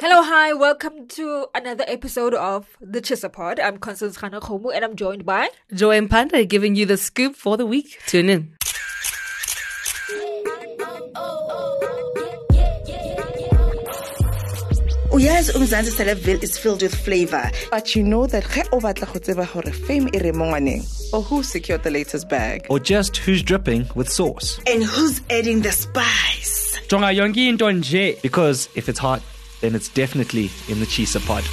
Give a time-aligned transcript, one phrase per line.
[0.00, 3.58] Hello, hi, welcome to another episode of the TshisaPod.
[3.60, 7.66] I'm Constance Gaanakgomo and I'm joined by Joy Mphande giving you the scoop for the
[7.66, 7.98] week.
[8.06, 8.52] Tune in.
[11.16, 11.78] Oh,
[15.10, 19.18] uyazi umzansi celebville is filled with flavor but you know that ge o batla go
[19.18, 20.46] tseba gore fame e re mo
[21.12, 24.60] or who secured the latest bag or just who's dripping with sauce.
[24.68, 29.20] and who's adding the spice jonga yonke into nje Because if it's hot,
[29.60, 31.44] then it's definitely in the Tshisa pod.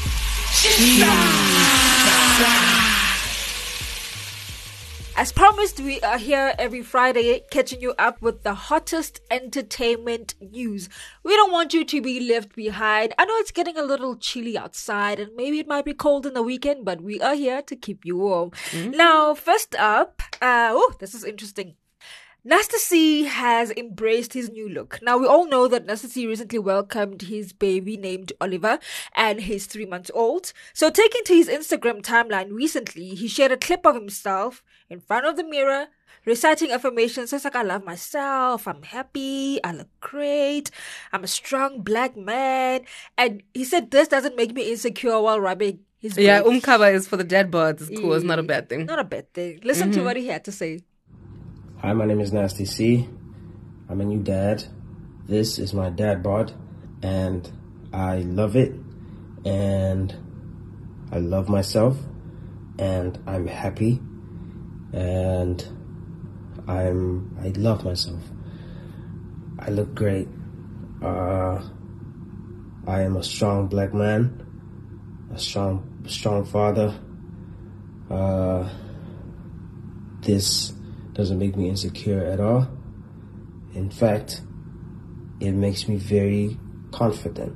[5.18, 10.90] As promised, we are here every Friday catching you up with the hottest entertainment news.
[11.24, 13.14] We don't want you to be left behind.
[13.18, 16.34] I know it's getting a little chilly outside and maybe it might be cold in
[16.34, 18.52] the weekend, but we are here to keep you warm.
[18.74, 21.76] Now, first up, uh, oh, this is interesting.
[22.48, 25.00] Nasty C has embraced his new look.
[25.02, 28.78] Now we all know that Nasty C recently welcomed his baby named Oliver
[29.16, 30.54] and he's three months old.
[30.72, 34.62] So taking to his Instagram timeline recently, he shared a clip of himself
[34.92, 35.88] in front of the mirror
[36.24, 40.70] reciting affirmations such like I love myself, I'm happy, I look great,
[41.12, 42.82] I'm a strong black man.
[43.18, 46.28] And he said this doesn't make me insecure while rubbing his baby.
[46.28, 47.90] Yeah, umkaba is for the dad bods.
[47.90, 48.14] It's cool.
[48.14, 48.86] It's not a bad thing.
[48.86, 49.62] Not a bad thing.
[49.64, 50.06] Listen to mm-hmm.
[50.06, 50.82] what he had to say.
[51.86, 53.08] Hi, my name is Nasty C.
[53.88, 54.64] I'm a new dad.
[55.28, 56.52] This is my dad bod,
[57.04, 57.48] and
[57.94, 58.74] I love it,
[59.46, 60.12] and
[61.12, 61.96] I love myself,
[62.80, 64.00] and I'm happy,
[64.94, 65.64] and
[66.68, 68.24] I'm I love myself.
[69.60, 70.28] I look great.
[71.04, 71.62] Uh,
[72.88, 74.44] I am a strong black man,
[75.32, 77.00] a strong strong father.
[78.10, 78.68] Uh,
[80.22, 80.75] this
[81.16, 82.68] doesn't make me insecure at all.
[83.74, 84.42] In fact,
[85.40, 86.58] it makes me very
[86.92, 87.56] confident.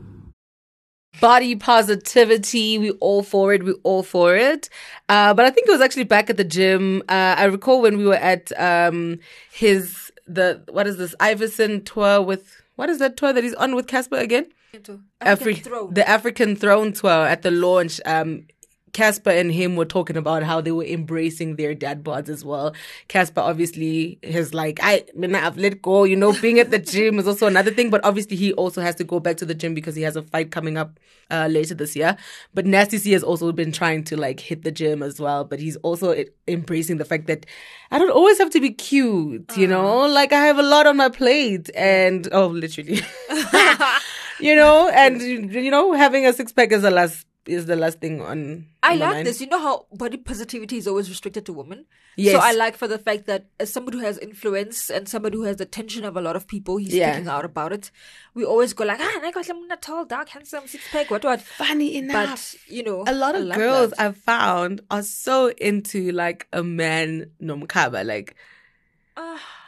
[1.22, 2.78] Body positivity.
[2.78, 3.64] We all for it.
[3.64, 4.70] We all for it.
[5.10, 7.04] Uh, but I think it was actually back at the gym.
[7.10, 9.20] Uh, I recall when we were at um,
[9.52, 13.76] his the what is this Ivyson tour with what is that tour that he's on
[13.76, 14.48] with Cassper again?
[14.74, 15.94] African Afri- throne.
[15.94, 18.00] the African Throne tour at the launch.
[18.06, 18.46] Um,
[18.92, 22.74] Cassper and him were talking about how they were embracing their dad bods as well.
[23.08, 27.20] Cassper obviously has like, I, mean, I've let go, you know, being at the gym
[27.20, 29.74] is also another thing, but obviously he also has to go back to the gym
[29.74, 31.00] because he has a fight coming up
[31.32, 32.18] uh, later this year.
[32.54, 35.60] But Nasty C has also been trying to like hit the gym as well, but
[35.60, 37.46] he's also embracing the fact that
[37.92, 40.98] I don't always have to be cute, you know, like I have a lot on
[40.98, 43.02] my plate and, oh, literally.
[44.40, 48.00] you know, and you know, having a six pack is a last is the last
[48.00, 48.68] thing on.
[48.84, 49.28] I on like mind.
[49.28, 49.42] this.
[49.42, 51.86] You know how body positivity is always restricted to women?
[52.16, 52.34] Yes.
[52.34, 55.44] So I like for the fact that as somebody who has influence and somebody who
[55.44, 57.14] has the attention of a lot of people, he's Yeah.
[57.14, 57.92] speaking out about it.
[58.34, 61.42] We always go like, ah, I got not tall, dark, handsome, six pack, what, what.
[61.42, 64.02] Funny enough, But, you know, a lot of girls that.
[64.02, 68.36] I've found are so into like a man nomkaba, like.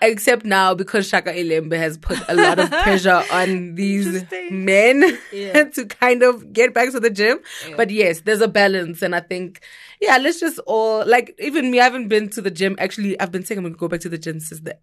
[0.03, 5.63] Except now because Shaka Ilembe has put a lot of pressure on these men Yeah.
[5.75, 7.39] to kind of get back to the gym.
[7.78, 9.01] But yes, there's a balance.
[9.03, 9.61] And I think,
[10.01, 12.75] yeah, let's just all, like, even me, I haven't been to the gym.
[12.79, 14.78] Actually, I've been saying I'm going to go back to the gym since the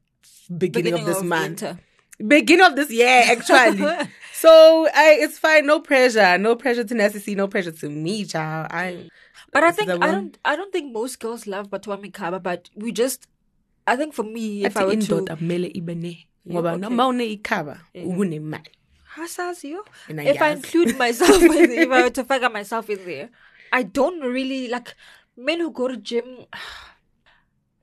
[0.56, 1.62] beginning, of this month.
[1.62, 1.78] winter.
[2.24, 3.78] Beginning of this year, actually.
[4.32, 5.66] so I, it's fine.
[5.66, 6.38] No pressure.
[6.38, 7.34] No pressure to Nessie.
[7.34, 8.68] No pressure to me, child.
[8.70, 9.08] I.
[9.52, 12.92] But I think I don't I don't think most girls love Batwa Mikaba, but we
[12.92, 13.26] just
[13.88, 16.80] I think for me, if I were to indoda kumele ibe ne ngoba okay.
[16.80, 18.70] noma uneyikhaba unemali.
[19.16, 19.80] Hasazio.
[20.08, 23.30] And I If I include myself, in, if I were to figure myself in there,
[23.72, 24.94] I don't really like
[25.36, 26.46] men who go to gym.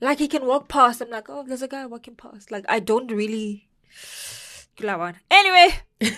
[0.01, 1.01] Like he can walk past.
[1.01, 2.51] I'm like, oh, there's a guy walking past.
[2.51, 3.69] Like I don't really.
[5.31, 5.69] Anyway,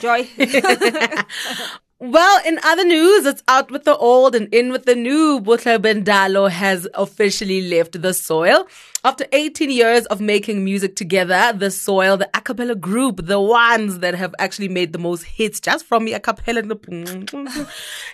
[0.02, 0.28] joy.
[2.00, 5.42] Well, in other news, it's out with the old and in with the new.
[5.42, 8.68] Butler Bendalo has officially left the soil.
[9.04, 13.98] After 18 years of making music together, the soil, the a cappella group, the ones
[14.00, 16.62] that have actually made the most hits just from the a cappella,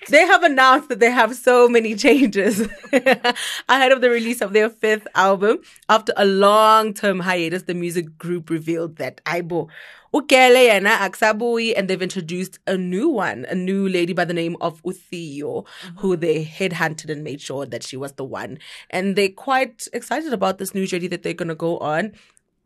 [0.08, 2.62] they have announced that they have so many changes
[2.94, 5.58] ahead of the release of their fifth album.
[5.90, 9.68] After a long term hiatus, the music group revealed that Aibo
[10.14, 14.56] Ukele yena akusabuyi and they've introduced a new one, a new lady by the name
[14.62, 15.66] of Uthio,
[15.98, 18.60] who they headhunted and made sure that she was the one.
[18.92, 22.12] And they're quite excited about this new journey that they're gonna go on.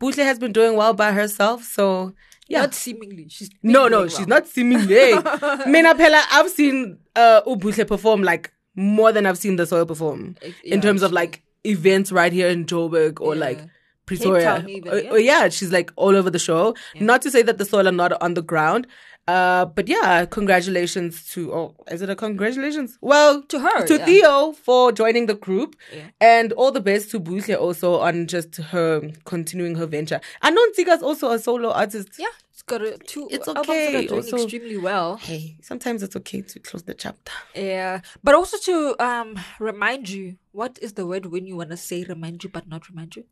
[0.02, 2.14] Buhle has been doing well by herself, so
[2.50, 2.62] yeah.
[2.62, 3.28] Not seemingly.
[3.30, 5.14] She's no, no, doing she's not seemingly.
[5.68, 10.36] Mina Pella, I've seen uh Ubutle perform like more than I've seen the soil perform
[10.44, 13.42] yeah, in terms of like events right here in Joburg or Yeah.
[13.42, 13.60] like
[14.08, 14.66] Pretoria.
[14.68, 15.12] Even, Uh, yeah.
[15.12, 16.74] uh, yeah, she's like all over the show.
[17.00, 18.88] Not to say that the soil are not on the ground.
[19.28, 22.98] Uh, but yeah, congratulations to, oh, is it a congratulations?
[23.02, 24.06] Well, To her, to yeah.
[24.06, 25.76] Theo for joining the group.
[26.22, 30.22] And all the best to Buhle also on just her continuing her venture.
[30.42, 32.08] I know Ntsika's also a solo artist.
[32.18, 35.18] Yeah, it's got a two It's okay, doing also- extremely well.
[35.18, 37.34] Hey, sometimes it's okay to close the chapter.
[37.54, 42.06] Yeah, but also to um remind you, what is the word when you wanna say
[42.06, 43.26] remind you but not remind you?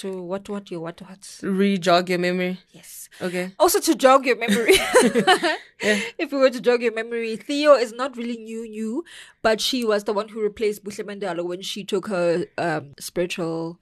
[0.00, 1.38] To what what you what what?
[1.42, 2.60] Re-jog your memory.
[2.72, 3.08] Yes.
[3.20, 3.52] Okay.
[3.58, 4.74] Also to jog your memory.
[6.18, 9.04] If we were to jog your memory, Theo is not really new new,
[9.42, 13.78] but she was the one who replaced Buhle Mandela when she took her um spiritual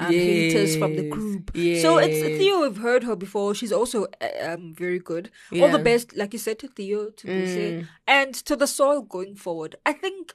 [0.00, 1.50] um, hiatus from the Yes, group.
[1.82, 2.20] So it's.
[2.38, 2.60] Theo.
[2.60, 3.54] We've heard her before.
[3.54, 5.30] She's also uh, um very good.
[5.52, 9.34] All the best, like you said, to Theo, to Buse, and to the soil going
[9.34, 9.74] forward.
[9.84, 10.34] I think.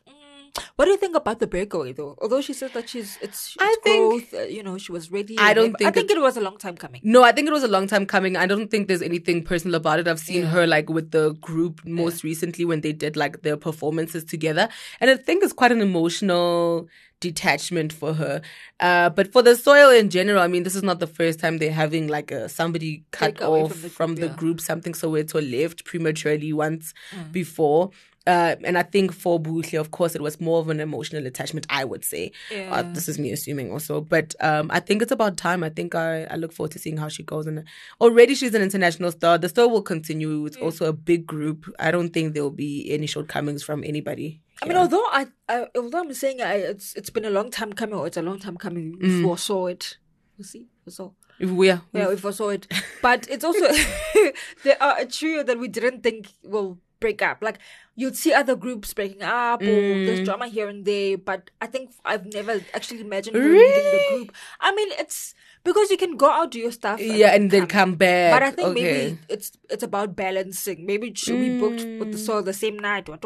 [0.76, 2.16] What do you think about the breakaway, though?
[2.22, 5.12] Although she says that she's it's, it's I think- growth, uh, you know, she was
[5.12, 5.38] ready.
[5.40, 7.02] I don't ev- I think think it- it was a long time coming.
[7.04, 8.38] No, I think it was a long time coming.
[8.38, 10.08] I don't think there's anything personal about it.
[10.08, 14.24] I've seen her like with the group most recently when they did like their performances
[14.24, 14.70] together.
[15.00, 16.88] And I think it's quite an emotional
[17.20, 18.42] detachment for her.
[18.80, 21.58] Uh, but for the soil in general, I mean, this is not the first time
[21.58, 24.36] they're having like a, somebody cut away off from the from group, the yeah.
[24.36, 27.32] group, something Soweto left prematurely once Mm.
[27.32, 27.92] before.
[28.26, 31.66] Uh, and I think for Buhle, of course, it was more of an emotional attachment,
[31.70, 32.32] I would say.
[32.70, 34.00] Uh, this is me assuming also.
[34.00, 35.64] But um, I think it's about time.
[35.64, 37.48] I think I, I look forward to seeing how she goes.
[37.48, 37.64] And
[38.00, 39.38] already she's an international star.
[39.38, 40.46] The star will continue.
[40.46, 41.66] It's also a big group.
[41.80, 44.42] I don't think there will be any shortcomings from anybody.
[44.62, 47.74] I mean, although I, I although I'm saying I, it's it's been a long time
[47.74, 48.98] coming, or it's a long time coming.
[49.02, 49.98] We foresaw it.
[50.38, 51.12] We see, foresaw.
[51.40, 52.68] If we are, Yeah, we foresaw it.
[53.02, 53.68] But it's also
[54.64, 57.38] there are a trio that we didn't think will break up.
[57.48, 57.58] Like
[58.02, 60.06] you'd see other groups breaking up, or Mm.
[60.08, 61.18] there's drama here and there.
[61.30, 64.30] But I think I've never actually imagined her leading the group.
[64.60, 65.20] I mean, it's
[65.68, 67.00] because you can go out do your stuff.
[67.22, 68.32] yeah, and then come back.
[68.36, 68.82] But I think okay.
[68.84, 70.86] maybe it's it's about balancing.
[70.92, 73.08] Maybe it should be booked with the soul the same night.
[73.14, 73.24] What,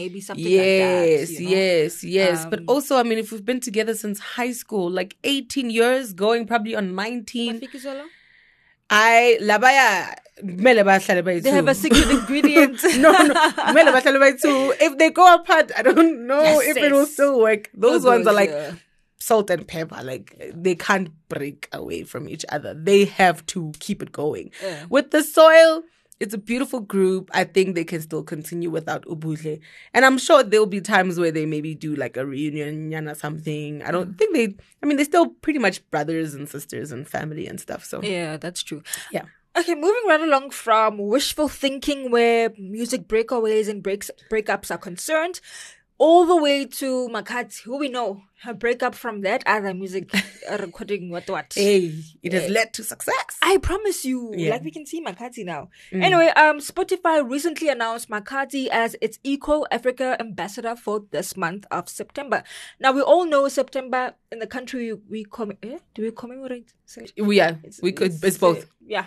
[0.00, 1.40] maybe something like Yes, that.
[1.40, 1.56] you know?
[1.56, 2.46] yes, yes.
[2.54, 6.12] but Um, also, I mean, if we've been together since high school, like 18 years,
[6.26, 8.04] going probably on 19, Mafikizolo?
[8.90, 12.82] I labaya kumele bahlale bayi They have a secret ingredient.
[12.98, 14.74] no, no, kumele bahlale bayi two.
[14.80, 17.70] If they go apart, I don't know Yes, if it will still work.
[17.74, 18.72] Those ones are like yeah.
[19.18, 20.02] salt and pepper.
[20.02, 22.74] Like they can't break away from each other.
[22.74, 24.50] They have to keep it going.
[24.62, 24.86] Yeah.
[24.88, 25.82] With the soil,
[26.18, 27.30] it's a beautiful group.
[27.32, 29.58] I think they can still continue without Ubule.
[29.94, 33.82] And I'm sure there'll be times where they maybe do like a reunion or something.
[33.82, 33.92] I Mm.
[33.92, 37.58] don't think they, I mean, they're still pretty much brothers and sisters and family and
[37.58, 37.86] stuff.
[37.86, 38.82] So, Yeah, that's true.
[39.10, 39.22] yeah.
[39.58, 45.40] Okay, moving right along from wishful thinking where music breakaways and breaks breakups are concerned,
[46.00, 50.10] all the way to Makhadzi, who we know her breakup from that other music
[50.58, 51.52] recording what what.
[51.54, 51.92] Hey,
[52.22, 53.36] it has led to success.
[53.42, 54.52] I promise you, Yeah.
[54.52, 55.68] like we can see Makhadzi now.
[55.92, 61.90] Anyway, um, Spotify recently announced Makhadzi as its EQUAL Africa ambassador for this month of
[61.90, 62.42] September.
[62.80, 65.78] Now we all know September in the country we com- eh?
[65.94, 66.72] do we commemorate?
[67.18, 67.58] We are.
[67.82, 68.64] We could, it's both.
[68.64, 69.06] uh, yeah.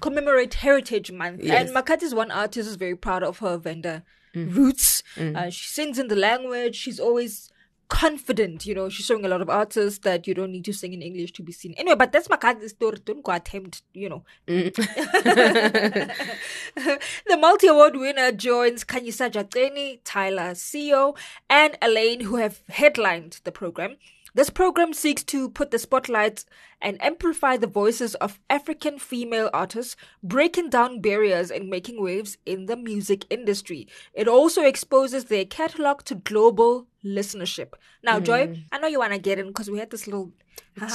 [0.00, 1.44] Commemorate Heritage Month.
[1.44, 1.68] Yes.
[1.68, 4.02] And Makhadzi's one artist is very proud of her Venda
[4.34, 4.56] Mm.
[4.56, 5.02] roots.
[5.16, 5.36] Mm.
[5.36, 6.76] Uh, she sings in the language.
[6.76, 7.52] She's always
[7.92, 8.88] confident, you know.
[8.88, 11.42] She's showing a lot of artists that you don't need to sing in English to
[11.42, 11.74] be seen.
[11.76, 12.96] Anyway, but that's Makhadzi's story.
[13.04, 14.24] Don't go attempt, you know.
[14.48, 14.74] Mm.
[17.26, 21.14] the multi award winner joins Kanyisa Jateni, Tyler Seo,
[21.50, 23.96] and Elaine, who have headlined the program.
[24.34, 26.44] This program seeks to put the spotlight
[26.80, 32.66] and amplify the voices of African female artists, breaking down barriers and making waves in
[32.66, 33.86] the music industry.
[34.14, 37.74] It also exposes their catalog to global listenership.
[38.02, 38.62] Now, Joy, mm-hmm.
[38.72, 40.32] I know you want to get in because we had this little.
[40.76, 40.88] but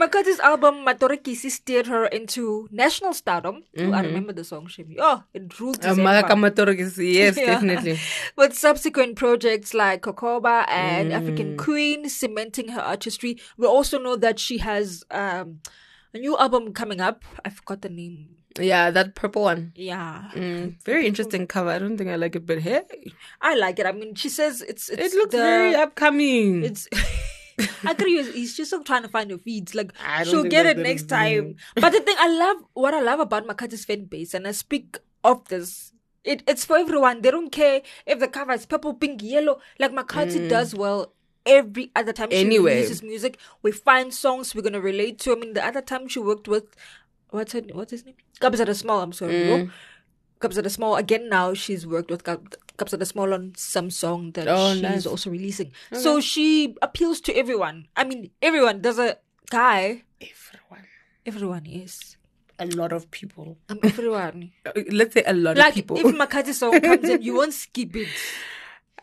[0.00, 3.62] Makhadzi's album Matorokisi steered her into national stardom.
[3.78, 4.96] Ooh, I remember the song Shemi.
[4.98, 6.02] Oh, it ruled December.
[6.02, 7.46] Makakamatoro, yes, Yeah.
[7.46, 7.98] definitely.
[8.36, 11.14] With subsequent projects like Kokovha and Mm.
[11.14, 13.38] African Queen cementing her artistry.
[13.56, 15.60] We also know that she has um,
[16.14, 17.24] a new album coming up.
[17.44, 18.28] I forgot the name.
[18.58, 19.72] Yeah, that purple one.
[19.76, 20.30] Yeah.
[20.34, 21.70] Mm, very interesting cover.
[21.70, 22.82] I don't think I like it, but hey,
[23.40, 23.86] I like it.
[23.86, 26.64] I mean, she says it's, it's it looks the, very upcoming.
[26.64, 26.88] It's.
[27.84, 28.22] I agree.
[28.32, 29.74] He's just trying to find your feeds.
[29.74, 29.92] Like
[30.24, 31.56] she'll get it next time.
[31.74, 34.98] But the thing I love, what I love about Makhadzi's fan base, and I speak
[35.24, 35.92] of this.
[36.24, 37.22] It, it's for everyone.
[37.22, 39.60] They don't care if the cover is purple, pink, yellow.
[39.78, 41.12] Like Makhadzi does well
[41.46, 42.46] every other time she Mm.
[42.46, 42.74] Anyway.
[42.74, 43.38] releases music.
[43.62, 45.32] We find songs we're gonna relate to.
[45.32, 46.64] I mean, the other time she worked with
[47.30, 48.16] what's her what's his name?
[48.40, 49.00] Kabza De Small.
[49.00, 49.32] I'm sorry.
[49.32, 49.70] Mm.
[50.40, 51.28] De Small again.
[51.28, 55.06] Now she's worked with De Small on some song that Oh, she's nice.
[55.06, 55.72] also releasing.
[55.92, 57.88] So she appeals to everyone.
[57.96, 58.82] I mean, everyone.
[58.82, 59.18] There's a
[59.50, 60.04] guy.
[60.20, 60.86] Everyone.
[61.26, 62.16] Everyone is.
[62.60, 63.56] a lot of people.
[63.68, 64.50] I'm everyone.
[64.66, 65.96] Uh, Let's say a lot like of people.
[65.98, 68.08] if Makhadzi song comes in, you won't skip it.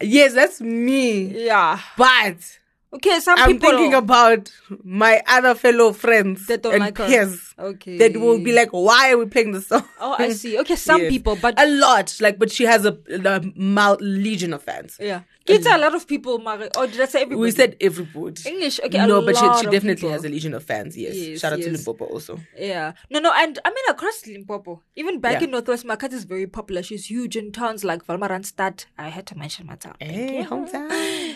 [0.02, 1.46] yes, that's me.
[1.46, 1.80] Yeah.
[1.98, 2.60] But
[2.96, 4.52] Okay, some I'm people thinking about
[4.84, 7.08] my other fellow friends That don't and like her.
[7.08, 7.98] peers Okay.
[7.98, 10.58] that will be like, "Why are we playing the song?" Oh, I see.
[10.60, 11.12] Okay, some Yes.
[11.12, 12.16] people, but a lot.
[12.22, 14.98] Like, but she has a, a mal- legion of fans.
[15.00, 16.40] yeah, it's a lot of people.
[16.40, 16.70] Mari.
[16.78, 17.42] Or did I say everybody?
[17.42, 18.42] We said everybody.
[18.50, 18.80] English.
[18.86, 20.12] Okay, a no, but she, she definitely people.
[20.12, 20.96] has a legion of fans.
[20.98, 21.16] Yes.
[21.16, 21.76] Yes, Shout out to yes.
[21.78, 22.40] Limpopo also.
[22.58, 22.94] Yeah.
[23.10, 25.46] No, no, and I mean across Limpopo, even back Yeah.
[25.46, 26.82] in Northwest Makhadzi is very popular.
[26.84, 28.86] She's huge in towns like Wolmaransstad.
[28.98, 29.96] I had to mention my town.
[30.00, 30.90] Hey, hometown.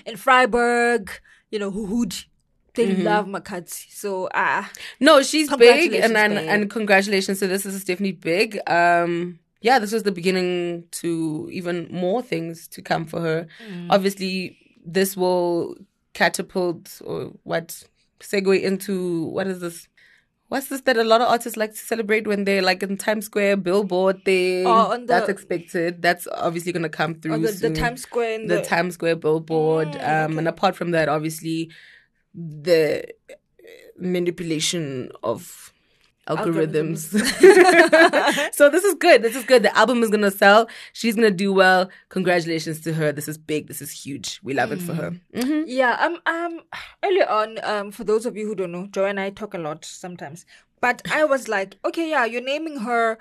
[0.06, 1.10] In Vryburg,
[1.52, 2.26] you know, Huhud.
[2.76, 3.04] They Mm-hmm.
[3.04, 3.92] love Makhadzi.
[3.92, 7.40] So ah, No, she's big, and and, and congratulations.
[7.40, 8.60] So this is definitely big.
[8.68, 13.48] Um, yeah, this was the beginning to even more things to come for her.
[13.70, 13.88] Mm.
[13.90, 15.76] Obviously, this will
[16.14, 17.84] catapult or what
[18.20, 19.88] segue into what is this?
[20.50, 23.26] What's this that a lot of artists like to celebrate when they're like in Times
[23.28, 24.66] Square billboard thing?
[24.66, 26.02] Oh, on the- That's expected.
[26.02, 27.36] That's obviously gonna come through.
[27.36, 29.90] or the, the Times Square the, the, Times Square billboard.
[29.90, 31.70] Mm, um, and apart from that, obviously,
[32.34, 33.06] the
[33.98, 35.72] manipulation of
[36.30, 37.10] algorithms.
[38.54, 39.22] so this is good.
[39.22, 39.64] This is good.
[39.64, 40.70] The album is gonna sell.
[40.94, 41.90] She's gonna do well.
[42.10, 43.12] Congratulations to her.
[43.12, 43.68] This is big.
[43.68, 44.40] This is huge.
[44.44, 45.12] We love it for her.
[45.36, 46.62] hmm Yeah, um, um,
[47.04, 49.58] earlier on, um, for those of you who don't know, Joy and I talk a
[49.58, 50.46] lot sometimes.
[50.82, 53.18] But I was like, okay, yeah, you're naming her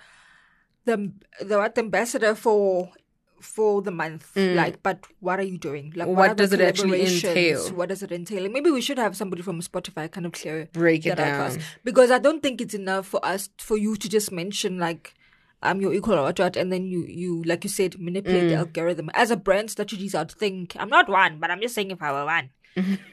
[0.84, 2.90] the the what ambassador for
[3.40, 4.30] for the month.
[4.36, 5.92] Like, but what are you doing?
[5.96, 6.14] Like, Mm.
[6.14, 7.60] What does it actually entail?
[7.74, 8.48] What does it entail?
[8.48, 11.42] Maybe we should have somebody from Spotify kind of clear Break it that out for
[11.42, 11.56] us.
[11.56, 11.64] down.
[11.84, 15.14] because I don't think it's enough for us for you to just mention like.
[15.60, 18.48] I'm your equal or what, what, and then you, you, like you said, manipulate Mm.
[18.50, 19.10] the algorithm.
[19.12, 22.12] As a brand strategist, I'd think, I'm not one, but I'm just saying if I
[22.12, 22.50] were one.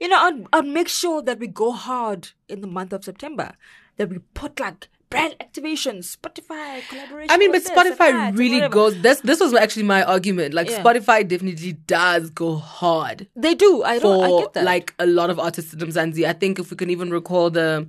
[0.00, 3.52] you know, I'd, I'd make sure that we go hard in the month of September.
[3.98, 7.30] That we put like brand activations, Spotify collaboration.
[7.30, 9.00] I mean, but that Spotify really goes.
[9.02, 10.54] This this was actually my argument.
[10.54, 10.82] Like Yeah.
[10.82, 13.26] Spotify definitely does go hard.
[13.36, 13.82] They do.
[13.82, 14.24] I don't.
[14.24, 14.64] I get that.
[14.64, 16.26] like a lot of artists in Mzansi.
[16.26, 17.88] I think if we can even recall the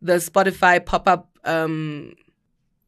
[0.00, 2.14] the Spotify pop up um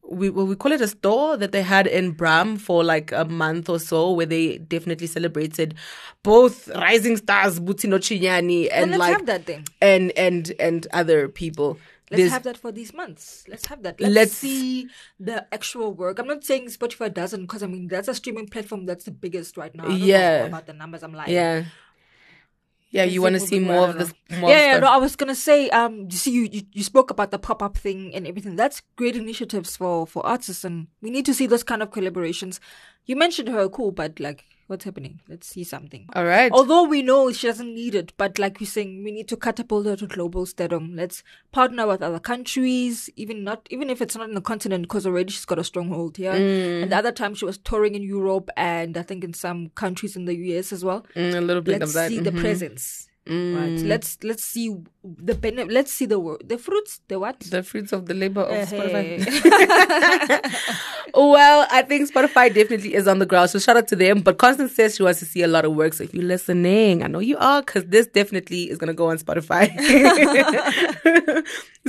[0.09, 3.25] we well, we call it a store that they had in Bram for like a
[3.25, 5.75] month or so where they definitely celebrated
[6.23, 9.67] both rising stars Butino Chinyani and let's like have that thing.
[9.81, 11.77] and and and other people.
[12.11, 13.45] Let's There's- have that for these months.
[13.47, 13.99] Let's have that.
[13.99, 14.87] Let's, Let's- see
[15.19, 16.19] the actual work.
[16.19, 19.57] I'm not saying Spotify doesn't, because I mean that's a streaming platform that's the biggest
[19.57, 19.85] right now.
[19.85, 20.43] I don't know Yeah.
[20.45, 21.01] about the numbers.
[21.03, 21.65] I'm like, yeah.
[22.91, 24.79] Yeah, you want to see more of this more yeah, yeah.
[24.79, 27.63] No, I was gonna say, um, you see, you, you you spoke about the pop
[27.63, 28.55] up thing and everything.
[28.55, 32.59] That's great initiatives for for artists, and we need to see those kind of collaborations.
[33.07, 35.19] You mentioned her, cool, but like, what's happening?
[35.27, 36.07] Let's see something.
[36.15, 36.51] All right.
[36.51, 39.85] Although we know she doesn't need it, but like we're saying, we need to catapult
[39.85, 40.95] her to global stardom.
[40.95, 45.05] Let's partner with other countries, even not even if it's not in the continent, because
[45.05, 46.33] already she's got a stronghold here.
[46.33, 46.83] Mm.
[46.83, 50.15] And the other time she was touring in Europe and I think in some countries
[50.15, 52.09] in the US as well Mm, a little bit let's of that.
[52.09, 52.41] see the mhm.
[53.25, 53.87] Right Mm.
[53.87, 58.05] let's let's see the bene- let's see the the fruits the what The fruits of
[58.05, 59.23] the labor of Spotify.
[59.23, 60.49] Eh,
[61.13, 63.49] well, I think Spotify definitely is on the ground.
[63.49, 64.19] So shout out to them.
[64.19, 65.93] But Constance says she wants to see a lot of work.
[65.93, 69.09] So if you're listening, I know you are because this definitely is going to go
[69.09, 69.71] on Spotify.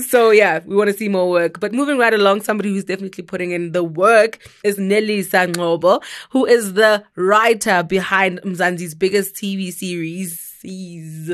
[0.09, 1.59] so yeah, we want to see more work.
[1.59, 6.00] But moving right along, somebody who's definitely putting in the work is Nelly Sangobo,
[6.31, 10.53] who is the writer behind Mzansi's biggest TV series.
[10.64, 11.30] Series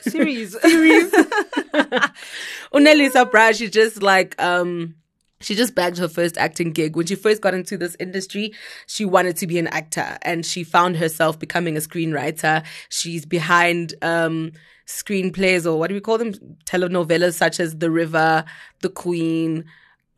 [0.00, 0.60] Series.
[0.60, 1.10] series.
[2.72, 4.94] Uneli Sabra, she just like um
[5.40, 6.96] she just bagged her first acting gig.
[6.96, 8.52] When she first got into this industry,
[8.86, 12.64] she wanted to be an actor and she found herself becoming a screenwriter.
[12.88, 14.52] She's behind um
[14.86, 16.34] screenplays or what do we call them?
[16.66, 18.44] Telenovelas such as The River,
[18.80, 19.64] The Queen,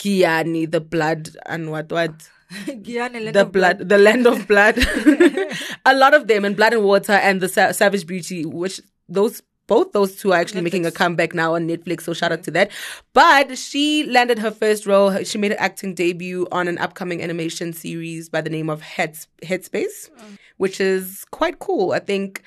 [0.01, 2.29] Giyani, The Blood, and what what?
[3.33, 4.79] The blood, the land of blood.
[5.87, 9.43] a lot of them, and Blood and Water, and the Sa- Savage Beauty, which those
[9.67, 12.03] both those two are actually making a comeback now on Netflix.
[12.03, 12.71] So shout out to that.
[13.13, 15.25] But she landed her first role.
[15.25, 19.27] She made an acting debut on an upcoming animation series by the name of Heads
[19.43, 20.09] Headspace,
[20.57, 21.93] which is quite cool.
[21.93, 22.43] I think.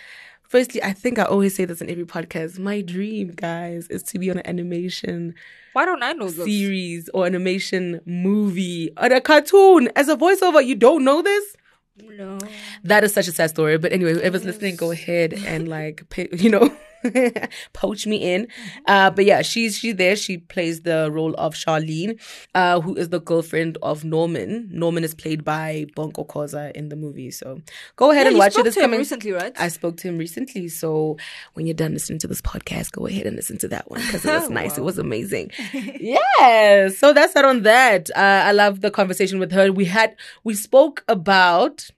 [0.49, 2.57] Firstly, I think I always say this in every podcast.
[2.57, 5.35] My dream, guys, is to be on an animation
[5.73, 10.65] why don't i know those series or animation movie or a cartoon as a voiceover.
[10.65, 11.55] You don't know this?
[11.97, 12.39] no
[12.83, 13.77] That is such a sad story.
[13.77, 16.75] But anyway, whoever's listening, go ahead and like, pay, you know,
[17.73, 18.47] poach me in.
[18.87, 20.15] Uh, but yeah, she's she there.
[20.15, 22.19] She plays the role of Charlene,
[22.55, 24.69] uh, who is the girlfriend of Norman.
[24.71, 27.31] Norman is played by Bonko Khoza in the movie.
[27.31, 27.61] So
[27.95, 28.65] go ahead Yeah, and watch it.
[28.65, 29.53] It's to him coming recently, right?
[29.59, 30.67] I spoke to him recently.
[30.67, 31.17] So
[31.53, 34.25] when you're done listening to this podcast, go ahead and listen to that one because
[34.25, 34.77] it was nice.
[34.77, 35.51] It was amazing.
[35.73, 36.89] yeah.
[36.89, 38.09] So that's that on that.
[38.15, 39.71] Uh, I love the conversation with her.
[39.71, 41.89] We had we spoke about.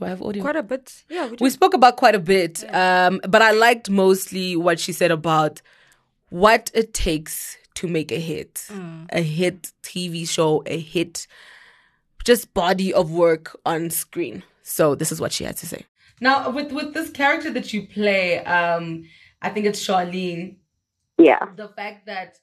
[0.00, 0.42] Do I have audio?
[0.42, 1.04] Quite a bit.
[1.10, 4.92] Yeah, we, we spoke about quite a bit, um, but I liked mostly what she
[4.92, 5.60] said about
[6.30, 8.66] what it takes to make a hit,
[9.10, 11.26] a hit TV show, a hit,
[12.24, 14.42] just body of work on screen.
[14.62, 15.84] So this is what she had to say.
[16.20, 19.04] Now, with with this character that you play, um,
[19.42, 20.56] I think it's Charlene.
[21.18, 21.44] Yeah.
[21.56, 22.38] The fact that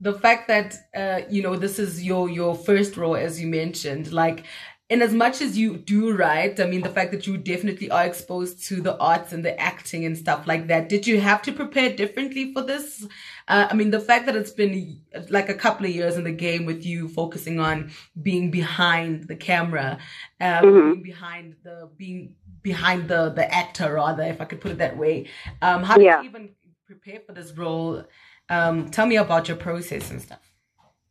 [0.00, 4.12] the fact that uh, you know this is your your first role, as you mentioned,
[4.12, 4.44] like
[4.88, 8.04] in as much as you do write, I mean, the fact that you definitely are
[8.04, 11.52] exposed to the arts and the acting and stuff like that, did you have to
[11.52, 13.04] prepare differently for this?
[13.48, 16.30] Uh, I mean, the fact that it's been like a couple of years in the
[16.30, 17.90] game with you focusing on
[18.22, 19.98] being behind the camera,
[20.40, 24.78] um, being behind the, being behind the, the actor rather, if I could put it
[24.78, 25.26] that way.
[25.62, 26.22] Um, how did Yeah.
[26.22, 26.50] you even
[26.86, 28.04] prepare for this role?
[28.48, 30.52] Um, tell me about your process and stuff.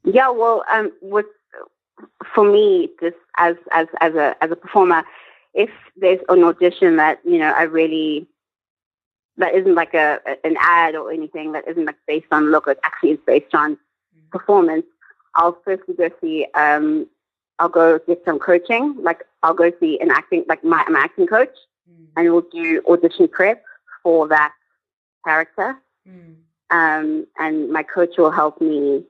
[0.06, 1.26] Yeah, well, um, with
[2.34, 5.04] for me, just as as as a as a performer,
[5.54, 8.28] if there's an audition that you know I really
[9.38, 12.80] that isn't like a an ad or anything that isn't like based on look, it
[12.84, 13.78] actually is based on
[14.32, 14.86] performance.
[15.36, 16.48] I'll firstly go see.
[16.56, 17.08] Um,
[17.60, 18.96] I'll go get some coaching.
[19.00, 21.56] Like I'll go see an acting like my, my acting coach,
[22.18, 23.64] and we'll do audition prep
[24.04, 24.54] for that
[25.26, 25.78] character.
[26.72, 29.04] Um, and my coach will help me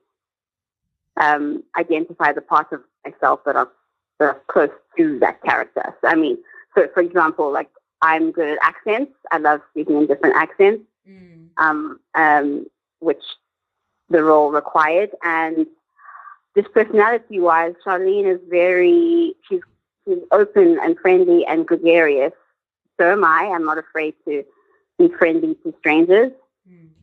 [1.19, 3.69] um, identify the parts of myself that are,
[4.19, 5.93] that are close to that character.
[6.01, 6.38] So, I mean,
[6.75, 7.69] so for example, like
[8.01, 9.13] I'm good at accents.
[9.31, 10.84] I love speaking in different accents,
[11.57, 12.65] um, um,
[13.00, 13.24] which
[14.10, 15.12] the role required.
[15.24, 15.65] And
[16.55, 19.62] just personality-wise, Charlene is very she's
[20.07, 22.34] she's open and friendly and gregarious.
[23.00, 23.51] So am I.
[23.53, 24.43] I'm not afraid to
[24.98, 26.31] be friendly to strangers.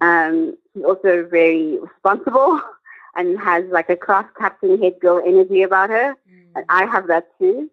[0.01, 2.61] Um, she's also very responsible
[3.17, 6.15] and has like a class captain head girl energy about her,
[6.55, 7.71] and I have that too.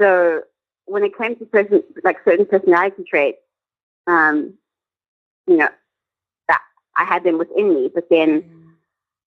[0.00, 0.42] So
[0.86, 3.38] when it came to person like certain personality traits,
[4.06, 4.54] um,
[5.46, 5.68] you know,
[6.48, 6.60] that
[6.96, 8.44] I had them within me, but then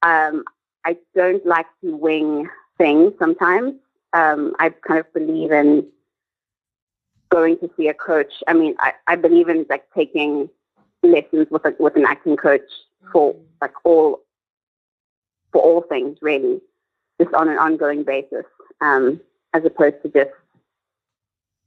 [0.02, 0.44] um,
[0.86, 3.74] I don't like to wing things sometimes.
[4.14, 5.88] Um, I kind of believe in
[7.30, 8.32] going to see a coach.
[8.48, 10.50] I mean, I, I believe in like taking
[11.04, 12.62] lessons with a, with an acting coach
[13.12, 14.22] for like all
[15.56, 16.60] for all things really,
[17.22, 18.44] just on an ongoing basis,
[18.82, 19.22] um,
[19.54, 20.32] as opposed to just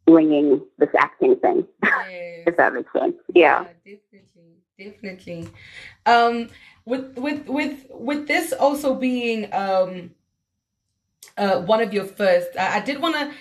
[0.06, 1.66] winging this acting thing.
[2.46, 3.14] if that makes sense.
[3.34, 3.64] Yeah.
[3.86, 5.48] definitely, definitely.
[6.04, 6.50] Um,
[6.84, 10.10] with with with with this also being um,
[11.38, 13.32] uh, one of your first, I, I did want to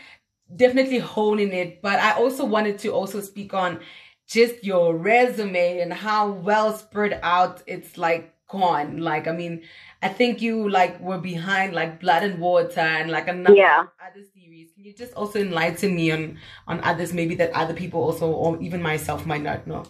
[0.55, 3.81] definitely hone in it, but I also wanted to also speak on
[4.29, 8.97] just your resume and how well spread out it's like gone.
[8.97, 9.63] Like, I mean,
[10.01, 13.85] I think you like were behind like Blood and Water and like another Yeah.
[13.99, 14.71] other series.
[14.73, 18.61] Can you just also enlighten me on on others maybe that other people also or
[18.61, 19.83] even myself might not know?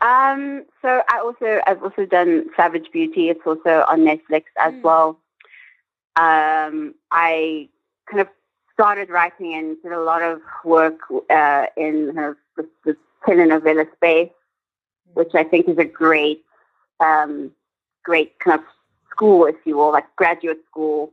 [0.00, 3.28] Um, so I also I've also done Savage Beauty.
[3.30, 5.18] It's also on Netflix as well.
[6.16, 7.68] Um, I
[8.08, 8.28] kind of
[8.72, 10.98] started writing and did a lot of work
[11.30, 14.30] uh, in kind of the, the telenovela space,
[15.14, 16.44] which I think is a great,
[17.00, 17.50] um,
[18.02, 18.66] great kind of
[19.10, 21.12] school, if you will, like graduate school.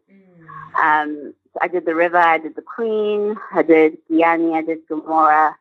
[0.81, 4.87] Um, so I did The River, I did The Queen, I did Giyani, I did
[4.87, 5.55] Gomora.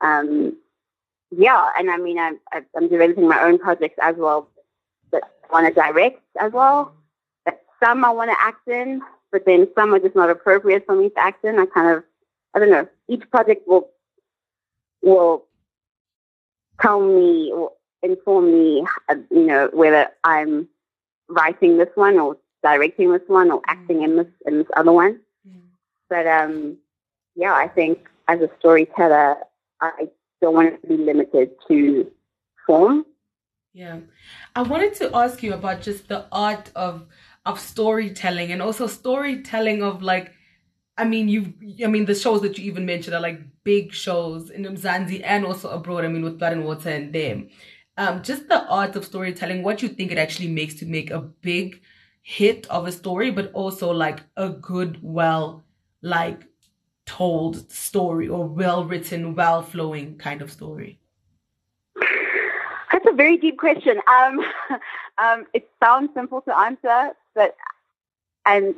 [0.00, 0.56] Um,
[1.30, 2.38] yeah, and I mean, I'm,
[2.76, 4.48] I'm developing my own projects as well
[5.10, 6.94] that I want to direct as well.
[7.44, 10.94] That some I want to act in, but then some are just not appropriate for
[10.94, 11.58] me to act in.
[11.58, 12.04] I kind of,
[12.54, 12.88] I don't know.
[13.08, 13.90] Each project will
[15.02, 15.44] will
[16.80, 17.52] tell me
[18.10, 20.68] inform me, uh, you know, whether I'm
[21.28, 25.20] writing this one or directing this one or acting in this in this other one.
[26.08, 26.78] But um,
[27.34, 29.36] yeah, I think as a storyteller,
[29.80, 30.08] I
[30.40, 32.10] don't want it to be limited to
[32.66, 33.04] form.
[33.72, 34.00] Yeah.
[34.54, 37.06] I wanted to ask you about just the art of
[37.44, 40.32] of storytelling and also storytelling of like
[40.96, 41.52] I mean you
[41.84, 45.44] I mean the shows that you even mentioned are like big shows in Mzansi and
[45.44, 47.48] also abroad, I mean with Blood and Water and them.
[47.96, 51.20] Um just the art of storytelling, what you think it actually makes to make a
[51.20, 51.80] big
[52.22, 55.62] hit of a story, but also like a good, well
[56.02, 56.46] like
[57.06, 60.98] told story or well written, well flowing kind of story.
[62.92, 64.00] That's a very deep question.
[64.06, 64.40] Um,
[65.18, 67.56] um, it sounds simple to answer, but
[68.44, 68.74] and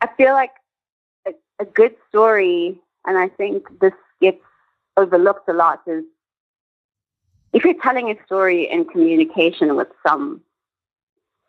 [0.00, 0.52] I feel like
[1.26, 4.42] a, a good story, and I think this gets
[4.96, 6.04] overlooked a lot, is
[7.56, 10.42] if you're telling a story in communication with some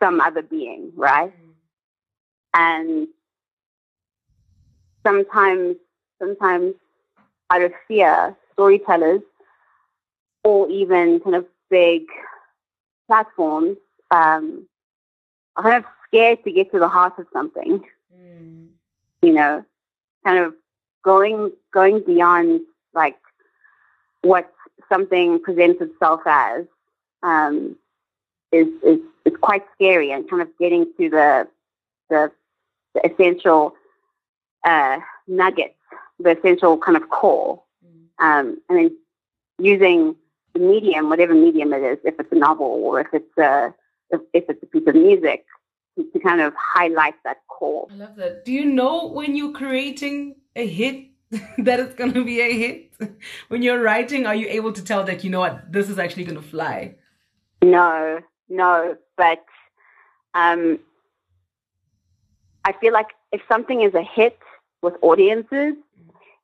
[0.02, 1.34] some other being, right?
[2.54, 3.10] And
[5.06, 5.76] sometimes,
[6.18, 6.76] sometimes
[7.50, 9.20] out of fear, storytellers
[10.46, 12.04] or even kind of big
[13.08, 13.76] platforms
[14.12, 14.66] um,
[15.58, 17.84] are kind of scared to get to the heart of something.
[18.18, 18.68] Mm.
[19.22, 19.66] You know,
[20.24, 20.54] kind of
[21.04, 22.62] going going beyond
[22.94, 23.18] like
[24.22, 24.54] what
[24.90, 26.66] something presents itself as
[27.24, 27.76] um,
[28.52, 31.48] is, is is quite scary, and kind of getting to the
[32.10, 32.32] the,
[32.94, 33.76] the essential
[34.66, 35.76] uh, nuggets,
[36.20, 37.62] the essential kind of core,
[38.20, 38.98] um, and then
[39.60, 40.16] using
[40.54, 43.74] the medium, whatever medium it is, if it's a novel or if it's a
[44.10, 45.46] if, if it's a piece of music,
[45.98, 47.88] to, to kind of highlight that core.
[47.92, 48.46] I love that.
[48.46, 51.08] Do you know when you're creating a hit
[51.58, 52.92] that it's going to be a hit?
[53.50, 56.24] When you're writing, are you able to tell that, you know what, this is actually
[56.24, 56.96] going to fly?
[57.62, 59.44] No, no, but
[60.34, 60.80] um,
[62.64, 64.40] I feel like if something is a hit
[64.82, 65.74] with audiences,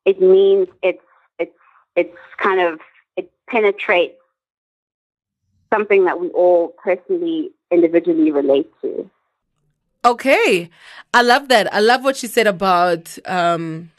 [0.05, 1.01] it means it's
[1.39, 1.57] it's
[1.95, 2.79] it's kind of
[3.15, 4.19] it penetrates
[5.73, 9.09] something that we all personally, individually relate to.
[10.05, 10.69] Okay.
[11.13, 11.73] I love that.
[11.73, 13.91] I love what she said about um,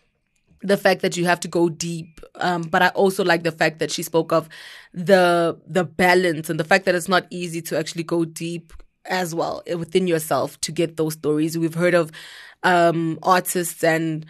[0.64, 2.20] the fact that you have to go deep.
[2.36, 4.48] Um, but I also like the fact that she spoke of
[4.92, 8.72] the the balance and the fact that it's not easy to actually go deep
[9.04, 11.58] as well within yourself to get those stories.
[11.58, 12.10] We've heard of
[12.62, 14.24] um, artists and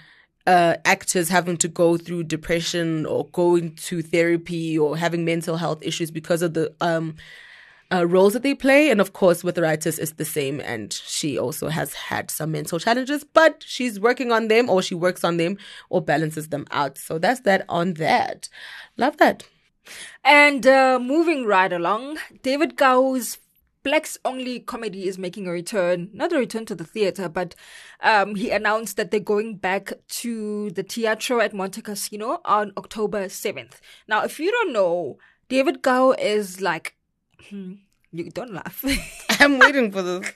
[0.46, 5.78] uh, actors having to go through depression or going to therapy or having mental health
[5.82, 7.14] issues because of the um,
[7.94, 8.90] uh, roles that they play.
[8.90, 10.60] And of course, with the writers, it's the same.
[10.60, 14.94] And she also has had some mental challenges, but she's working on them or she
[14.94, 15.58] works on them
[15.90, 16.98] or balances them out.
[16.98, 18.48] So that's that on that.
[18.96, 19.44] Love that.
[20.24, 23.38] And uh, moving right along, David Kau's
[23.82, 27.54] Blacks Only comedy is making a return, not a return to the theater, but
[28.00, 33.80] um, he announced that they're going back to the Teatro at Montecasino on October 7th.
[34.08, 35.18] Now, if you don't know,
[35.50, 36.96] David Kau is like,
[37.50, 37.74] hmm,
[38.14, 38.84] you don't laugh.
[39.40, 40.32] I'm waiting for this.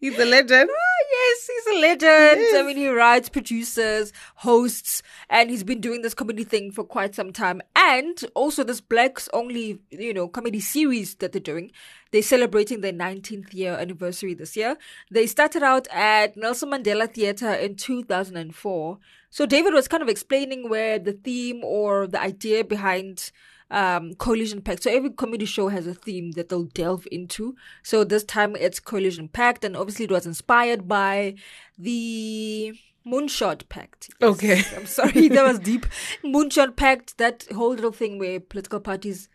[0.00, 0.70] He's a legend.
[0.70, 2.56] Oh, yes, he's a legend.
[2.56, 7.16] I mean, he writes, produces, hosts, and he's been doing this comedy thing for quite
[7.16, 7.60] some time.
[7.74, 11.72] And also this Blacks Only, you know, comedy series that they're doing.
[12.12, 14.76] They're celebrating their 19th year anniversary this year.
[15.10, 18.98] They started out at Nelson Mandela Theatre in 2004.
[19.30, 23.32] So David was kind of explaining where the theme or the idea behind
[23.70, 24.82] um, Coalition Pact.
[24.82, 27.54] So every comedy show has a theme that they'll delve into.
[27.82, 31.34] So this time it's Coalition Pact, and obviously it was inspired by
[31.76, 34.10] the Moonshot Pact.
[34.20, 34.62] Yes, Okay.
[34.76, 35.86] I'm sorry, that was deep.
[36.24, 39.28] Moonshot Pact, that whole little thing where political parties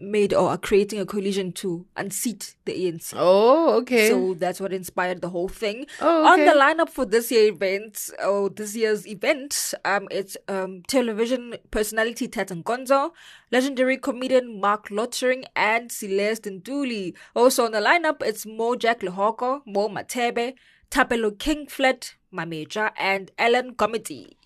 [0.00, 3.12] made or are creating a coalition to unseat the ANC.
[3.16, 4.08] Oh, okay.
[4.08, 5.86] So that's what inspired the whole thing.
[6.00, 6.30] Oh, okay.
[6.30, 11.54] On the lineup for this year event, or this year's event, um, it's um television
[11.70, 13.10] personality Tats Nkonzo,
[13.52, 17.14] legendary comedian Mark Lottering, and Celeste Ntuli.
[17.34, 20.54] Also on the lineup, it's Mojak Lehoko, Mo Matebe,
[20.90, 24.36] Tapelo Kingflet, Mameja, and Ellen Comedy.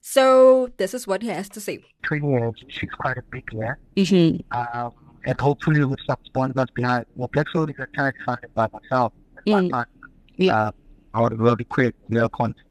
[0.00, 1.84] So this is what he has to say.
[2.04, 3.78] 20 years, she's quite a big year.
[3.96, 4.42] Mhm.
[4.50, 4.92] Um,
[5.26, 7.04] and hopefully with some sponsors behind.
[7.14, 9.12] Well, Blacks Only is a charity funded by myself.
[9.46, 9.70] and my Mm.
[9.70, 10.08] partner.
[10.36, 10.56] Yeah.
[10.58, 10.72] Uh,
[11.14, 12.66] I would really quick, real content.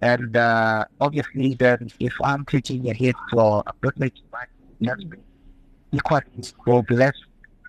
[0.00, 4.44] And uh, obviously, then if I'm taking a hit for a birthday to my
[4.90, 5.22] husband,
[5.92, 7.14] equally, there will be less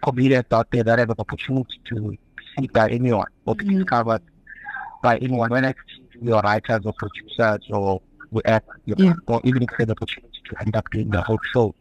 [0.03, 2.19] comedians out there that have an opportunity to be
[2.57, 4.21] seen by anyone or be discovered
[5.03, 5.49] by anyone.
[5.49, 9.75] When I see your writers or producers or whoever, you know, or even if they
[9.79, 11.75] have the opportunity to end up doing the whole show.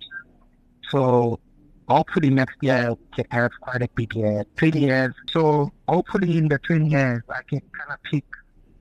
[0.91, 1.41] So
[1.89, 5.15] hopefully next year we can have quite a big year, 20 years.
[5.31, 8.25] So hopefully in the 20 years I can kind of pick